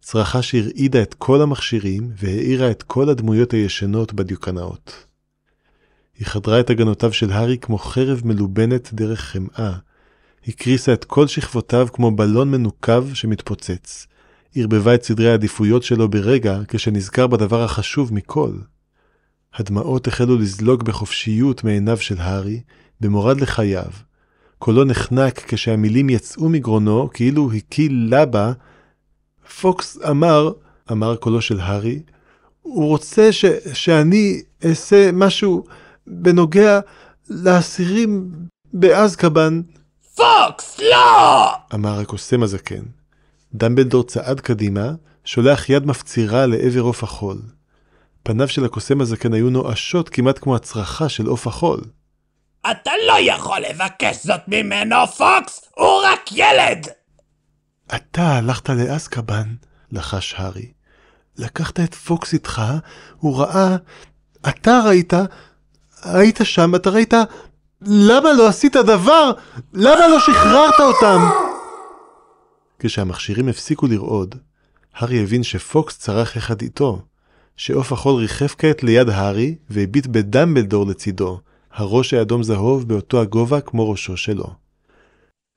צרחה 0.00 0.42
שהרעידה 0.42 1.02
את 1.02 1.14
כל 1.14 1.42
המכשירים 1.42 2.10
והאירה 2.16 2.70
את 2.70 2.82
כל 2.82 3.08
הדמויות 3.08 3.52
הישנות 3.52 4.12
בדיוקנאות. 4.12 5.06
היא 6.18 6.26
חדרה 6.26 6.60
את 6.60 6.70
הגנותיו 6.70 7.12
של 7.12 7.32
הארי 7.32 7.58
כמו 7.58 7.78
חרב 7.78 8.20
מלובנת 8.24 8.94
דרך 8.94 9.20
חמאה, 9.20 9.72
הקריסה 10.48 10.92
את 10.92 11.04
כל 11.04 11.26
שכבותיו 11.26 11.88
כמו 11.92 12.10
בלון 12.10 12.50
מנוקב 12.50 13.14
שמתפוצץ, 13.14 14.06
ערבבה 14.54 14.94
את 14.94 15.02
סדרי 15.02 15.30
העדיפויות 15.30 15.82
שלו 15.82 16.08
ברגע 16.08 16.58
כשנזכר 16.68 17.26
בדבר 17.26 17.62
החשוב 17.62 18.14
מכל. 18.14 18.52
הדמעות 19.54 20.06
החלו 20.06 20.38
לזלוג 20.38 20.82
בחופשיות 20.82 21.64
מעיניו 21.64 21.96
של 21.96 22.18
הארי, 22.18 22.60
במורד 23.00 23.40
לחייו, 23.40 23.90
קולו 24.58 24.84
נחנק 24.84 25.44
כשהמילים 25.48 26.10
יצאו 26.10 26.48
מגרונו 26.48 27.10
כאילו 27.14 27.52
הקיא 27.52 27.88
לבה. 27.92 28.52
פוקס 29.60 29.98
אמר, 30.10 30.52
אמר 30.92 31.16
קולו 31.16 31.40
של 31.40 31.60
הארי, 31.60 32.02
הוא 32.62 32.88
רוצה 32.88 33.32
ש, 33.32 33.44
שאני 33.72 34.42
אעשה 34.64 35.12
משהו 35.12 35.64
בנוגע 36.06 36.80
לאסירים 37.30 38.30
באזקבן. 38.72 39.62
פוקס, 40.14 40.80
לא! 40.90 41.52
אמר 41.74 42.00
הקוסם 42.00 42.42
הזקן. 42.42 42.82
דמבלדור 43.54 44.02
צעד 44.02 44.40
קדימה, 44.40 44.92
שולח 45.24 45.70
יד 45.70 45.86
מפצירה 45.86 46.46
לעבר 46.46 46.80
עוף 46.80 47.02
החול. 47.02 47.38
פניו 48.26 48.48
של 48.48 48.64
הקוסם 48.64 49.00
הזקן 49.00 49.32
היו 49.32 49.50
נואשות 49.50 50.08
כמעט 50.08 50.38
כמו 50.38 50.56
הצרחה 50.56 51.08
של 51.08 51.26
עוף 51.26 51.46
החול. 51.46 51.80
אתה 52.70 52.90
לא 53.06 53.16
יכול 53.20 53.58
לבקש 53.60 54.26
זאת 54.26 54.40
ממנו, 54.48 55.06
פוקס! 55.06 55.68
הוא 55.76 56.02
רק 56.04 56.32
ילד! 56.32 56.86
אתה 57.94 58.36
הלכת 58.36 58.68
לאזקבן, 58.68 59.54
לחש 59.92 60.34
הארי. 60.36 60.72
לקחת 61.38 61.80
את 61.80 61.94
פוקס 61.94 62.32
איתך, 62.32 62.62
הוא 63.18 63.38
ראה... 63.38 63.76
אתה 64.48 64.80
ראית... 64.86 65.12
היית 66.02 66.38
שם, 66.44 66.74
אתה 66.74 66.90
ראית... 66.90 67.14
למה 67.82 68.32
לא 68.32 68.48
עשית 68.48 68.76
דבר? 68.76 69.30
למה 69.72 70.08
לא 70.08 70.20
שחררת 70.20 70.80
אותם? 70.80 71.28
כשהמכשירים 72.78 73.48
הפסיקו 73.48 73.86
לרעוד, 73.86 74.34
הארי 74.94 75.22
הבין 75.22 75.42
שפוקס 75.42 75.98
צרח 75.98 76.36
יחד 76.36 76.62
איתו, 76.62 77.02
שעוף 77.56 77.92
החול 77.92 78.14
ריחף 78.14 78.54
כעת 78.58 78.82
ליד 78.82 79.08
הארי 79.08 79.54
והביט 79.70 80.06
בדמבלדור 80.06 80.86
לצידו, 80.86 81.40
הראש 81.72 82.14
האדום 82.14 82.42
זהוב 82.42 82.88
באותו 82.88 83.20
הגובה 83.20 83.60
כמו 83.60 83.90
ראשו 83.90 84.16
שלו. 84.16 84.46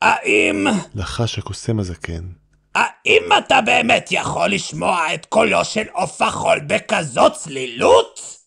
האם... 0.01 0.65
לחש 0.95 1.39
הקוסם 1.39 1.79
הזקן. 1.79 2.23
האם 2.75 3.23
אתה 3.37 3.61
באמת 3.61 4.07
יכול 4.11 4.49
לשמוע 4.49 5.13
את 5.13 5.25
קולו 5.25 5.65
של 5.65 5.83
עוף 5.93 6.21
החול 6.21 6.59
בכזאת 6.59 7.33
צלילות? 7.33 8.37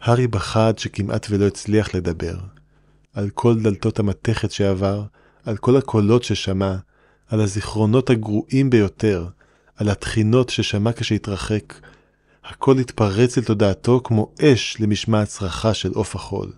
הארי 0.00 0.26
בכה 0.26 0.68
עד 0.68 0.78
שכמעט 0.78 1.26
ולא 1.30 1.46
הצליח 1.46 1.94
לדבר. 1.94 2.34
על 3.14 3.30
כל 3.34 3.60
דלתות 3.62 3.98
המתכת 3.98 4.50
שעבר, 4.50 5.02
על 5.44 5.56
כל 5.56 5.76
הקולות 5.76 6.22
ששמע, 6.22 6.76
על 7.28 7.40
הזיכרונות 7.40 8.10
הגרועים 8.10 8.70
ביותר, 8.70 9.26
על 9.76 9.88
התחינות 9.88 10.48
ששמע 10.48 10.92
כשהתרחק, 10.92 11.74
הכל 12.44 12.78
התפרץ 12.78 13.38
אל 13.38 13.44
תודעתו 13.44 14.00
כמו 14.04 14.32
אש 14.42 14.76
למשמע 14.80 15.20
הצרחה 15.22 15.74
של 15.74 15.92
עוף 15.94 16.14
החול. 16.14 16.52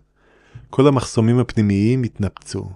כל 0.71 0.87
המחסומים 0.87 1.39
הפנימיים 1.39 2.03
התנפצו. 2.03 2.71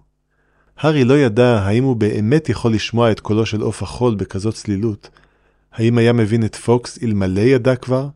הארי 0.78 1.04
לא 1.04 1.18
ידע 1.18 1.60
האם 1.62 1.84
הוא 1.84 1.96
באמת 1.96 2.48
יכול 2.48 2.74
לשמוע 2.74 3.10
את 3.10 3.20
קולו 3.20 3.46
של 3.46 3.60
עוף 3.60 3.82
החול 3.82 4.14
בכזאת 4.14 4.54
צלילות. 4.54 5.10
האם 5.72 5.98
היה 5.98 6.12
מבין 6.12 6.44
את 6.44 6.56
פוקס 6.56 6.98
אלמלא 7.02 7.40
ידע 7.40 7.76
כבר? 7.76 8.08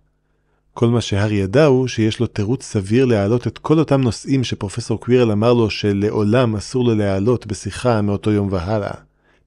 כל 0.74 0.88
מה 0.88 1.00
שהארי 1.00 1.34
ידע 1.34 1.64
הוא 1.64 1.88
שיש 1.88 2.20
לו 2.20 2.26
תירוץ 2.26 2.64
סביר 2.64 3.04
להעלות 3.04 3.46
את 3.46 3.58
כל 3.58 3.78
אותם 3.78 4.00
נושאים 4.00 4.44
שפרופסור 4.44 5.00
קווירל 5.00 5.32
אמר 5.32 5.52
לו 5.52 5.70
שלעולם 5.70 6.56
אסור 6.56 6.84
לו 6.84 6.94
להעלות 6.94 7.46
בשיחה 7.46 8.02
מאותו 8.02 8.30
יום 8.30 8.48
והלאה. 8.50 8.94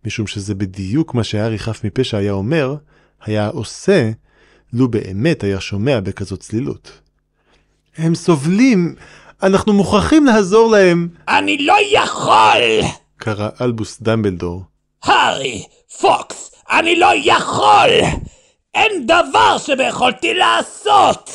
משום 0.06 0.28
שזה 0.28 0.56
בדיוק 0.56 1.14
מה 1.14 1.24
שהארי 1.24 1.60
חף 1.60 1.82
מפשע 1.84 2.18
היה 2.18 2.32
אומר, 2.32 2.76
היה 3.26 3.48
עושה, 3.48 4.12
לו 4.76 4.88
באמת 4.88 5.44
היה 5.44 5.60
שומע 5.60 6.00
בכזאת 6.00 6.40
צלילות. 6.40 6.92
הם 7.98 8.16
סובלים, 8.16 8.96
אנחנו 9.44 9.74
מוכרחים 9.74 10.26
לעזור 10.26 10.72
להם! 10.72 11.08
אני 11.28 11.58
לא 11.58 11.76
יכול! 11.92 12.90
קרא 13.18 13.50
אלבוס 13.62 14.02
דמבלדור. 14.02 14.64
הארי, 15.04 15.64
פוקס, 16.00 16.52
אני 16.72 16.96
לא 16.96 17.08
יכול! 17.24 17.90
אין 18.74 19.08
דבר 19.08 19.58
שביכולתי 19.58 20.34
לעשות! 20.34 21.30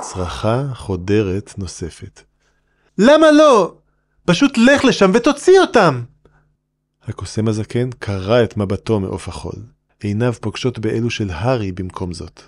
צרחה 0.00 0.62
חודרת 0.74 1.54
נוספת. 1.58 2.22
למה 2.98 3.30
לא? 3.30 3.72
פשוט 4.26 4.58
לך 4.58 4.84
לשם 4.84 5.10
ותוציא 5.14 5.60
אותם! 5.60 6.02
הקוסם 7.04 7.48
הזקן 7.48 7.90
קרע 7.98 8.44
את 8.44 8.56
מבטו 8.56 9.00
מעוף 9.00 9.28
החול. 9.28 9.77
עיניו 10.02 10.32
פוגשות 10.40 10.78
באלו 10.78 11.10
של 11.10 11.30
הארי 11.30 11.72
במקום 11.72 12.12
זאת. 12.12 12.42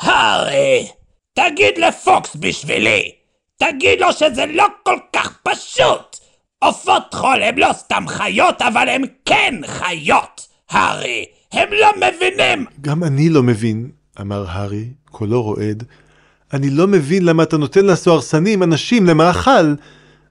הארי, 0.00 0.88
תגיד 1.34 1.78
לפוקס 1.78 2.36
בשבילי! 2.36 3.10
תגיד 3.56 4.00
לו 4.00 4.12
שזה 4.12 4.46
לא 4.46 4.66
כל 4.82 4.98
כך 5.12 5.38
פשוט! 5.42 6.16
עופות 6.58 7.14
חול 7.14 7.42
הם 7.42 7.58
לא 7.58 7.72
סתם 7.72 8.04
חיות, 8.08 8.62
אבל 8.62 8.88
הם 8.88 9.02
כן 9.24 9.54
חיות! 9.66 10.46
הארי, 10.70 11.24
הם 11.52 11.68
לא 11.72 11.88
מבינים! 11.96 12.66
גם 12.80 13.04
אני 13.04 13.28
לא 13.28 13.42
מבין, 13.42 13.90
אמר 14.20 14.44
הארי, 14.48 14.84
קולו 15.10 15.42
רועד. 15.42 15.84
אני 16.52 16.70
לא 16.70 16.86
מבין 16.86 17.24
למה 17.24 17.42
אתה 17.42 17.56
נותן 17.56 17.86
לסוהרסנים 17.86 18.62
אנשים 18.62 19.06
למאכל. 19.06 19.74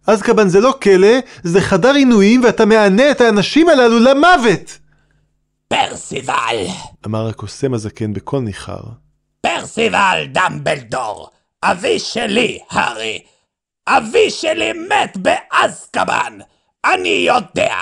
אזקבן 0.07 0.47
זה 0.47 0.61
לא 0.61 0.73
כלא, 0.81 1.17
זה 1.43 1.61
חדר 1.61 1.93
עינויים 1.93 2.43
ואתה 2.43 2.65
מענה 2.65 3.11
את 3.11 3.21
האנשים 3.21 3.69
הללו 3.69 3.99
למוות! 3.99 4.82
פרסיבל! 5.73 6.65
אמר 7.05 7.27
הקוסם 7.27 7.73
הזקן 7.73 8.13
בקול 8.13 8.39
ניחר. 8.39 8.81
פרסיבל 9.41 10.25
דמבלדור! 10.31 11.29
אבי 11.63 11.99
שלי, 11.99 12.59
הארי! 12.69 13.23
אבי 13.87 14.31
שלי 14.31 14.73
מת 14.73 15.17
באזקבן! 15.17 16.37
אני 16.85 17.09
יודע! 17.09 17.75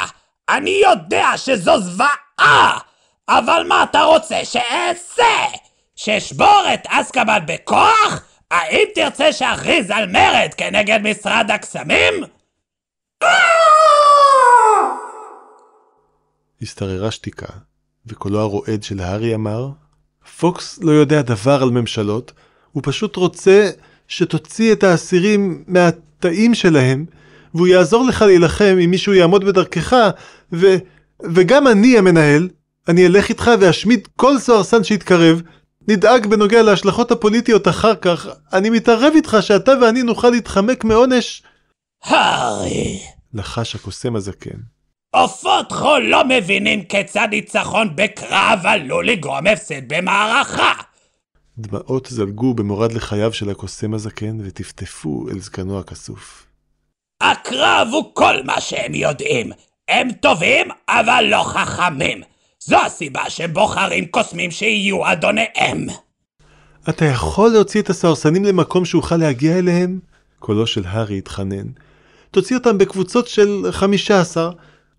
אני 0.49 0.81
יודע 0.83 1.27
שזו 1.37 1.79
זוועה! 1.79 2.79
אבל 3.29 3.65
מה 3.67 3.83
אתה 3.83 4.01
רוצה 4.03 4.45
שאעשה? 4.45 5.45
שאשבור 5.95 6.63
את 6.73 6.87
אזקבן 6.89 7.45
בכוח? 7.47 8.23
האם 8.51 8.87
תרצה 8.95 9.33
שאכריז 9.33 9.91
על 9.91 10.05
מרד 10.05 10.49
כנגד 10.57 10.99
משרד 11.03 11.51
הקסמים? 11.51 12.13
השתררה 16.61 17.11
שתיקה, 17.11 17.47
וקולו 18.05 18.39
הרועד 18.39 18.83
של 18.83 18.99
הארי 18.99 19.35
אמר, 19.35 19.69
פוקס 20.39 20.79
לא 20.81 20.91
יודע 20.91 21.21
דבר 21.21 21.63
על 21.63 21.69
ממשלות, 21.69 22.31
הוא 22.71 22.83
פשוט 22.85 23.15
רוצה 23.15 23.69
שתוציא 24.07 24.73
את 24.73 24.83
האסירים 24.83 25.63
מהתאים 25.67 26.53
שלהם, 26.53 27.05
והוא 27.53 27.67
יעזור 27.67 28.05
לך 28.05 28.21
להילחם 28.21 28.77
אם 28.83 28.91
מישהו 28.91 29.13
יעמוד 29.13 29.45
בדרכך, 29.45 29.95
ו... 30.53 30.65
וגם 31.23 31.67
אני 31.67 31.97
המנהל, 31.97 32.49
אני 32.87 33.07
אלך 33.07 33.29
איתך 33.29 33.51
ואשמיד 33.59 34.07
כל 34.15 34.39
סוהרסן 34.39 34.83
שיתקרב, 34.83 35.41
נדאג 35.87 36.27
בנוגע 36.27 36.61
להשלכות 36.61 37.11
הפוליטיות 37.11 37.67
אחר 37.67 37.95
כך, 37.95 38.27
אני 38.53 38.69
מתערב 38.69 39.13
איתך 39.15 39.37
שאתה 39.41 39.71
ואני 39.81 40.03
נוכל 40.03 40.29
להתחמק 40.29 40.83
מעונש. 40.83 41.43
הארי! 42.03 42.99
לחש 43.33 43.75
הקוסם 43.75 44.15
הזקן. 44.15 44.57
עופות 45.11 45.71
חול 45.71 46.01
לא 46.01 46.23
מבינים 46.29 46.83
כיצד 46.83 47.27
ניצחון 47.31 47.95
בקרב 47.95 48.59
עלול 48.63 49.07
לגרום 49.07 49.47
הפסד 49.47 49.93
במערכה! 49.93 50.73
דמעות 51.57 52.05
זלגו 52.05 52.53
במורד 52.53 52.91
לחייו 52.91 53.33
של 53.33 53.49
הקוסם 53.49 53.93
הזקן 53.93 54.37
וטפטפו 54.43 55.25
אל 55.31 55.39
זקנו 55.39 55.79
הכסוף. 55.79 56.45
הקרב 57.21 57.87
הוא 57.91 58.11
כל 58.13 58.43
מה 58.43 58.61
שהם 58.61 58.95
יודעים. 58.95 59.51
הם 59.89 60.11
טובים, 60.11 60.67
אבל 60.89 61.25
לא 61.29 61.43
חכמים. 61.43 62.21
זו 62.59 62.77
הסיבה 62.85 63.29
שהם 63.29 63.53
בוחרים 63.53 64.05
קוסמים 64.05 64.51
שיהיו 64.51 65.11
אדוניהם. 65.11 65.87
אתה 66.89 67.05
יכול 67.05 67.49
להוציא 67.49 67.81
את 67.81 67.89
הסוהרסנים 67.89 68.45
למקום 68.45 68.85
שאוכל 68.85 69.17
להגיע 69.17 69.57
אליהם? 69.59 69.99
קולו 70.39 70.67
של 70.67 70.83
הארי 70.85 71.17
התחנן. 71.17 71.67
תוציא 72.31 72.57
אותם 72.57 72.77
בקבוצות 72.77 73.27
של 73.27 73.65
חמישה 73.71 74.21
עשר. 74.21 74.51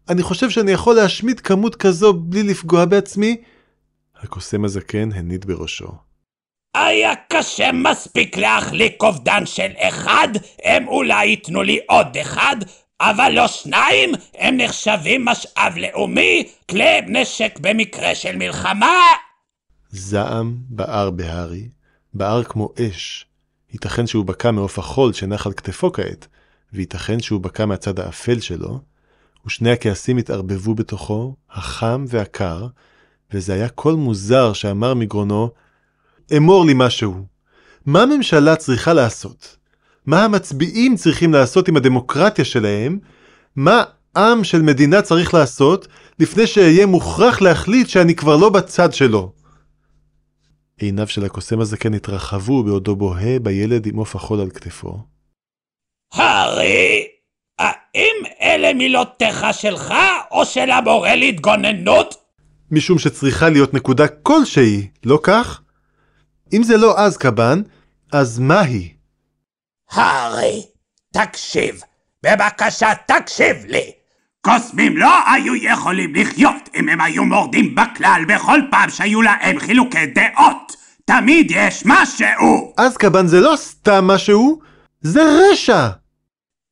אני 0.08 0.22
חושב 0.22 0.50
שאני 0.50 0.70
יכול 0.70 0.94
להשמיד 0.94 1.40
כמות 1.40 1.76
כזו 1.76 2.12
בלי 2.12 2.42
לפגוע 2.42 2.84
בעצמי? 2.84 3.36
הקוסם 4.22 4.64
הזקן 4.64 5.12
הניד 5.12 5.44
בראשו. 5.44 5.92
היה 6.74 7.12
קשה 7.28 7.72
מספיק 7.72 8.36
להחליק 8.36 9.02
אובדן 9.02 9.46
של 9.46 9.70
אחד, 9.78 10.28
הם 10.64 10.88
אולי 10.88 11.26
ייתנו 11.26 11.62
לי 11.62 11.80
עוד 11.88 12.16
אחד, 12.16 12.56
אבל 13.00 13.32
לא 13.32 13.46
שניים, 13.46 14.12
הם 14.38 14.56
נחשבים 14.56 15.24
משאב 15.24 15.72
לאומי, 15.76 16.48
כלי 16.70 17.00
נשק 17.06 17.58
במקרה 17.60 18.14
של 18.14 18.36
מלחמה. 18.36 18.96
זעם 19.90 20.56
בער 20.68 21.10
בהארי, 21.10 21.68
בער 22.14 22.42
כמו 22.42 22.68
אש. 22.80 23.26
ייתכן 23.72 24.06
שהוא 24.06 24.24
בקע 24.24 24.50
מעוף 24.50 24.78
החול 24.78 25.12
שנח 25.12 25.46
על 25.46 25.52
כתפו 25.52 25.92
כעת, 25.92 26.26
וייתכן 26.72 27.20
שהוא 27.20 27.40
בקע 27.40 27.66
מהצד 27.66 28.00
האפל 28.00 28.40
שלו, 28.40 28.80
ושני 29.46 29.70
הכעסים 29.70 30.16
התערבבו 30.16 30.74
בתוכו, 30.74 31.34
החם 31.50 32.04
והקר, 32.08 32.66
וזה 33.32 33.54
היה 33.54 33.68
קול 33.68 33.94
מוזר 33.94 34.52
שאמר 34.52 34.94
מגרונו, 34.94 35.50
אמור 36.36 36.66
לי 36.66 36.72
משהו. 36.76 37.14
מה 37.86 38.02
הממשלה 38.02 38.56
צריכה 38.56 38.92
לעשות? 38.92 39.56
מה 40.06 40.24
המצביעים 40.24 40.96
צריכים 40.96 41.32
לעשות 41.32 41.68
עם 41.68 41.76
הדמוקרטיה 41.76 42.44
שלהם? 42.44 42.98
מה 43.56 43.82
עם 44.16 44.44
של 44.44 44.62
מדינה 44.62 45.02
צריך 45.02 45.34
לעשות 45.34 45.88
לפני 46.18 46.46
שאהיה 46.46 46.86
מוכרח 46.86 47.40
להחליט 47.40 47.88
שאני 47.88 48.14
כבר 48.14 48.36
לא 48.36 48.50
בצד 48.50 48.92
שלו? 48.92 49.32
עיניו 50.78 51.08
של 51.08 51.24
הקוסם 51.24 51.60
הזקן 51.60 51.94
התרחבו 51.94 52.64
בעודו 52.64 52.96
בוהה 52.96 53.38
בילד 53.38 53.86
עם 53.86 53.96
עוף 53.96 54.16
החול 54.16 54.40
על 54.40 54.50
כתפו. 54.50 54.98
הארי, 56.12 57.06
האם 57.58 58.16
אלה 58.42 58.74
מילותיך 58.74 59.46
שלך 59.52 59.94
או 60.30 60.44
של 60.46 60.70
המורה 60.70 61.14
להתגוננות? 61.14 62.14
משום 62.70 62.98
שצריכה 62.98 63.48
להיות 63.48 63.74
נקודה 63.74 64.08
כלשהי, 64.08 64.88
לא 65.04 65.18
כך? 65.22 65.60
אם 66.52 66.62
זה 66.62 66.76
לא 66.76 66.98
אזקבן, 66.98 67.62
אז 68.12 68.38
מה 68.38 68.60
היא? 68.60 68.90
הארי, 69.90 70.66
תקשיב, 71.12 71.80
בבקשה 72.22 72.92
תקשיב 73.06 73.56
לי. 73.68 73.92
קוסמים 74.40 74.96
לא 74.96 75.10
היו 75.32 75.54
יכולים 75.54 76.14
לחיות 76.14 76.68
אם 76.74 76.88
הם 76.88 77.00
היו 77.00 77.24
מורדים 77.24 77.74
בכלל 77.74 78.22
בכל 78.28 78.60
פעם 78.70 78.90
שהיו 78.90 79.22
להם 79.22 79.58
חילוקי 79.58 80.06
דעות. 80.06 80.76
תמיד 81.04 81.46
יש 81.50 81.82
משהו. 81.86 82.74
אזקבן 82.76 83.26
זה 83.26 83.40
לא 83.40 83.54
סתם 83.56 84.04
משהו, 84.06 84.60
זה 85.00 85.22
רשע! 85.22 85.88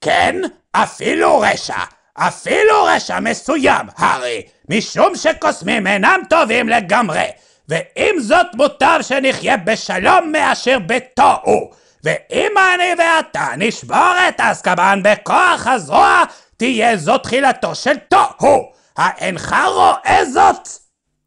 כן, 0.01 0.37
אפילו 0.73 1.41
רשע. 1.41 1.85
אפילו 2.15 2.85
רשע 2.85 3.21
מסוים, 3.21 3.87
הארי, 3.97 4.43
משום 4.69 5.17
שקוסמים 5.17 5.87
אינם 5.87 6.21
טובים 6.31 6.69
לגמרי. 6.69 7.25
ועם 7.69 8.21
זאת 8.21 8.47
מוטב 8.55 8.99
שנחיה 9.03 9.57
בשלום 9.57 10.33
מאשר 10.33 10.79
בתוהו. 10.87 11.71
ואם 12.05 12.53
אני 12.75 12.95
ואתה 12.99 13.47
נשבור 13.57 14.15
את 14.29 14.41
אסקבן 14.41 15.01
בכוח 15.05 15.67
הזרוע, 15.67 16.23
תהיה 16.57 16.97
זו 16.97 17.19
תחילתו 17.19 17.75
של 17.75 17.97
תוהו. 18.09 18.73
האינך 18.97 19.57
רואה 19.75 20.21
זאת? 20.33 20.69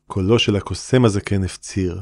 קולו 0.07 0.39
של 0.39 0.55
הקוסם 0.55 1.05
הזקן 1.05 1.43
הפציר. 1.43 1.99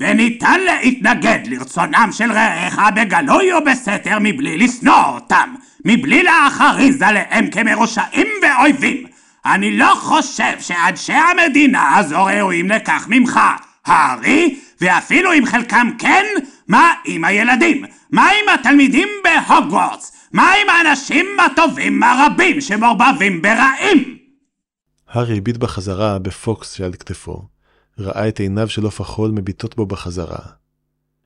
וניתן 0.00 0.60
להתנגד 0.60 1.38
לרצונם 1.46 2.08
של 2.12 2.32
רעיך 2.32 2.80
בגלוי 2.96 3.52
או 3.52 3.64
בסתר 3.64 4.18
מבלי 4.20 4.58
לשנוא 4.58 5.04
אותם, 5.06 5.54
מבלי 5.84 6.22
להכריז 6.22 7.02
עליהם 7.02 7.50
כמרושעים 7.50 8.26
ואויבים. 8.42 9.06
אני 9.46 9.76
לא 9.78 9.94
חושב 9.94 10.60
שאנשי 10.60 11.12
המדינה 11.12 11.96
הזו 11.96 12.24
ראויים 12.24 12.68
לכך 12.68 13.06
ממך, 13.08 13.40
הארי, 13.86 14.60
ואפילו 14.80 15.32
אם 15.32 15.46
חלקם 15.46 15.90
כן, 15.98 16.24
מה 16.68 16.92
עם 17.04 17.24
הילדים? 17.24 17.84
מה 18.10 18.22
עם 18.22 18.54
התלמידים 18.54 19.08
בהוגוורטס? 19.24 20.12
מה 20.32 20.52
עם 20.52 20.68
האנשים 20.70 21.26
הטובים 21.40 22.02
הרבים 22.02 22.60
שמעורבבים 22.60 23.42
ברעים? 23.42 24.18
הארי 25.08 25.38
הביט 25.38 25.56
בחזרה 25.56 26.18
בפוקס 26.18 26.72
שעל 26.72 26.92
כתפו. 26.92 27.55
ראה 27.98 28.28
את 28.28 28.40
עיניו 28.40 28.68
של 28.68 28.84
עוף 28.84 29.00
החול 29.00 29.30
מביטות 29.30 29.76
בו 29.76 29.86
בחזרה. 29.86 30.46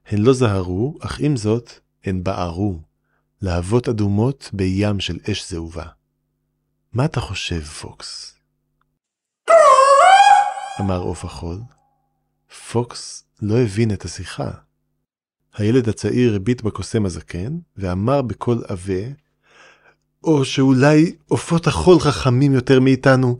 הן 0.06 0.18
לא 0.22 0.32
זהרו, 0.32 0.98
אך 1.00 1.20
עם 1.20 1.36
זאת, 1.36 1.70
הן 2.04 2.24
בערו, 2.24 2.80
להבות 3.42 3.88
אדומות 3.88 4.50
בים 4.52 5.00
של 5.00 5.18
אש 5.30 5.50
זהובה. 5.50 5.84
מה 6.92 7.04
אתה 7.04 7.20
חושב, 7.20 7.62
פוקס? 7.62 8.34
אמר 10.80 10.98
עוף 10.98 11.24
החול. 11.24 11.58
פוקס 12.70 13.24
לא 13.42 13.58
הבין 13.58 13.92
את 13.92 14.04
השיחה. 14.04 14.50
הילד 15.54 15.88
הצעיר 15.88 16.36
הביט 16.36 16.62
בקוסם 16.62 17.06
הזקן, 17.06 17.58
ואמר 17.76 18.22
בקול 18.22 18.64
עבה, 18.68 19.02
או 20.24 20.44
שאולי 20.44 21.16
עופות 21.28 21.66
החול 21.66 22.00
חכמים 22.00 22.52
יותר 22.52 22.80
מאיתנו, 22.80 23.38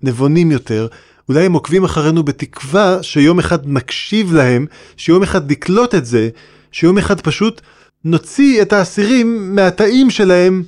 נבונים 0.00 0.50
יותר, 0.50 0.88
אולי 1.28 1.46
הם 1.46 1.52
עוקבים 1.52 1.84
אחרינו 1.84 2.22
בתקווה 2.22 3.02
שיום 3.02 3.38
אחד 3.38 3.68
נקשיב 3.68 4.32
להם, 4.32 4.66
שיום 4.96 5.22
אחד 5.22 5.50
נקלוט 5.50 5.94
את 5.94 6.06
זה, 6.06 6.28
שיום 6.72 6.98
אחד 6.98 7.20
פשוט 7.20 7.60
נוציא 8.04 8.62
את 8.62 8.72
האסירים 8.72 9.54
מהתאים 9.54 10.10
שלהם. 10.10 10.62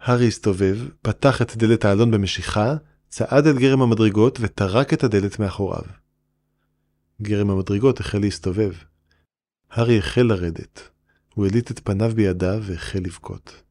הארי 0.00 0.28
הסתובב, 0.28 0.78
פתח 1.02 1.42
את 1.42 1.56
דלת 1.56 1.84
האלון 1.84 2.10
במשיכה, 2.10 2.74
צעד 3.08 3.46
אל 3.46 3.58
גרם 3.58 3.82
המדרגות 3.82 4.38
וטרק 4.40 4.92
את 4.92 5.04
הדלת 5.04 5.38
מאחוריו. 5.38 5.82
גרם 7.22 7.50
המדרגות 7.50 8.00
החל 8.00 8.18
להסתובב. 8.18 8.72
הארי 9.70 9.98
החל 9.98 10.22
לרדת. 10.22 10.88
הוא 11.34 11.46
הליט 11.46 11.70
את 11.70 11.80
פניו 11.84 12.12
בידיו 12.14 12.60
והחל 12.62 12.98
לבכות. 12.98 13.62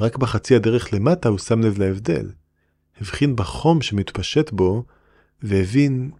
רק 0.00 0.16
בחצי 0.16 0.56
הדרך 0.56 0.94
למטה 0.94 1.28
הוא 1.28 1.38
שם 1.38 1.60
לב 1.60 1.78
להבדל. 1.78 2.30
הבחין 3.00 3.36
בחום 3.36 3.82
שמתפשט 3.82 4.50
בו, 4.50 4.84
והבין, 5.42 6.10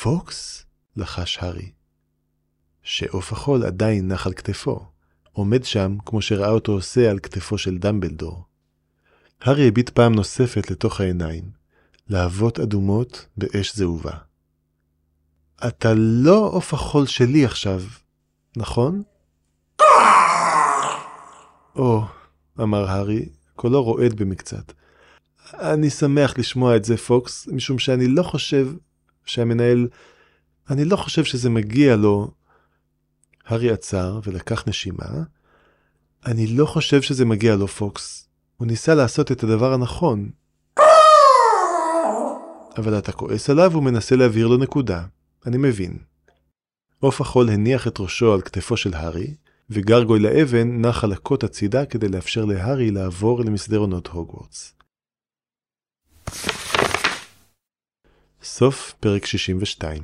פוקס? 0.00 0.64
לחש 0.96 1.38
הארי. 1.40 1.70
שעוף 2.82 3.32
החול 3.32 3.64
עדיין 3.64 4.12
נח 4.12 4.26
על 4.26 4.32
כתפו, 4.32 4.86
עומד 5.32 5.64
שם 5.64 5.96
כמו 6.06 6.22
שראה 6.22 6.50
אותו 6.50 6.72
עושה 6.72 7.10
על 7.10 7.18
כתפו 7.18 7.58
של 7.58 7.78
דמבלדור. 7.78 8.44
הארי 9.40 9.68
הביט 9.68 9.88
פעם 9.88 10.14
נוספת 10.14 10.70
לתוך 10.70 11.00
העיניים, 11.00 11.50
להבות 12.08 12.60
אדומות 12.60 13.26
באש 13.36 13.76
זהובה. 13.76 14.12
אתה 15.68 15.94
לא 15.96 16.50
עוף 16.52 16.74
החול 16.74 17.06
שלי 17.06 17.44
עכשיו, 17.44 17.82
נכון? 18.56 19.02
או, 21.76 22.02
אמר 22.60 22.90
הארי, 22.90 23.28
קולו 23.56 23.82
רועד 23.82 24.14
במקצת. 24.14 24.72
אני 25.54 25.90
שמח 25.90 26.38
לשמוע 26.38 26.76
את 26.76 26.84
זה, 26.84 26.96
פוקס, 26.96 27.48
משום 27.48 27.78
שאני 27.78 28.08
לא 28.08 28.22
חושב 28.22 28.68
שהמנהל... 29.24 29.88
אני 30.70 30.84
לא 30.84 30.96
חושב 30.96 31.24
שזה 31.24 31.50
מגיע 31.50 31.96
לו... 31.96 32.30
הארי 33.46 33.70
עצר 33.70 34.20
ולקח 34.24 34.68
נשימה. 34.68 35.22
אני 36.26 36.46
לא 36.46 36.66
חושב 36.66 37.02
שזה 37.02 37.24
מגיע 37.24 37.56
לו, 37.56 37.68
פוקס. 37.68 38.28
הוא 38.56 38.66
ניסה 38.66 38.94
לעשות 38.94 39.32
את 39.32 39.44
הדבר 39.44 39.72
הנכון. 39.72 40.30
אבל 42.76 42.98
אתה 42.98 43.12
כועס 43.12 43.50
עליו 43.50 43.72
ומנסה 43.74 44.16
להבהיר 44.16 44.46
לו 44.46 44.56
נקודה. 44.56 45.04
אני 45.46 45.56
מבין. 45.56 45.98
עוף 47.00 47.20
החול 47.20 47.50
הניח 47.50 47.86
את 47.86 48.00
ראשו 48.00 48.34
על 48.34 48.40
כתפו 48.40 48.76
של 48.76 48.94
הארי, 48.94 49.34
וגרגויל 49.70 50.20
האבן 50.20 50.86
נע 50.86 51.04
על 51.04 51.12
הקוט 51.12 51.44
הצידה 51.44 51.86
כדי 51.86 52.08
לאפשר 52.08 52.44
להארי 52.44 52.90
לעבור 52.90 53.40
למסדרונות 53.40 54.06
הוגוורטס. 54.06 54.79
סוף 58.42 58.94
פרק 59.00 59.26
62 59.26 60.02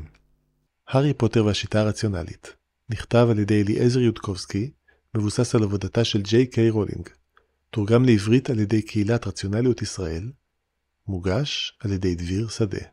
הארי 0.89 1.15
פוטר 1.15 1.45
והשיטה 1.45 1.81
הרציונלית 1.81 2.53
נכתב 2.89 3.29
על 3.31 3.39
ידי 3.39 3.63
אליעזר 3.63 4.01
יודקובסקי, 4.01 4.71
מבוסס 5.15 5.55
על 5.55 5.63
עבודתה 5.63 6.05
של 6.05 6.23
ג'יי 6.23 6.47
קיי 6.47 6.71
רולינג. 6.71 7.09
תורגם 7.71 8.05
לעברית 8.05 8.51
על 8.51 8.59
ידי 8.59 8.83
קהילת 8.83 9.27
רציונליות 9.27 9.83
ישראל. 9.83 10.31
מוגש 11.09 11.79
על 11.81 11.93
ידי 11.93 12.15
דביר 12.15 12.49
שדה. 12.49 12.87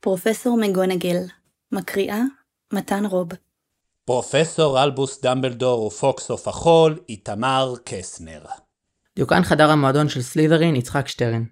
פרופסור 0.00 0.58
מגונגל, 0.60 1.16
מקריאה 1.72 2.22
מתן 2.72 3.04
רוב. 3.04 3.28
פרופסור 4.04 4.82
אלבוס 4.82 5.20
דמבלדור 5.20 5.86
ופוקס 5.86 6.30
עוף 6.30 6.48
החול, 6.48 6.98
איתמר 7.08 7.74
קסנר. 7.84 8.44
דיוקן 9.16 9.42
חדר 9.42 9.70
המועדון 9.70 10.08
של 10.08 10.22
סלית'רין, 10.22 10.76
יצחק 10.76 11.08
שטרן. 11.08 11.44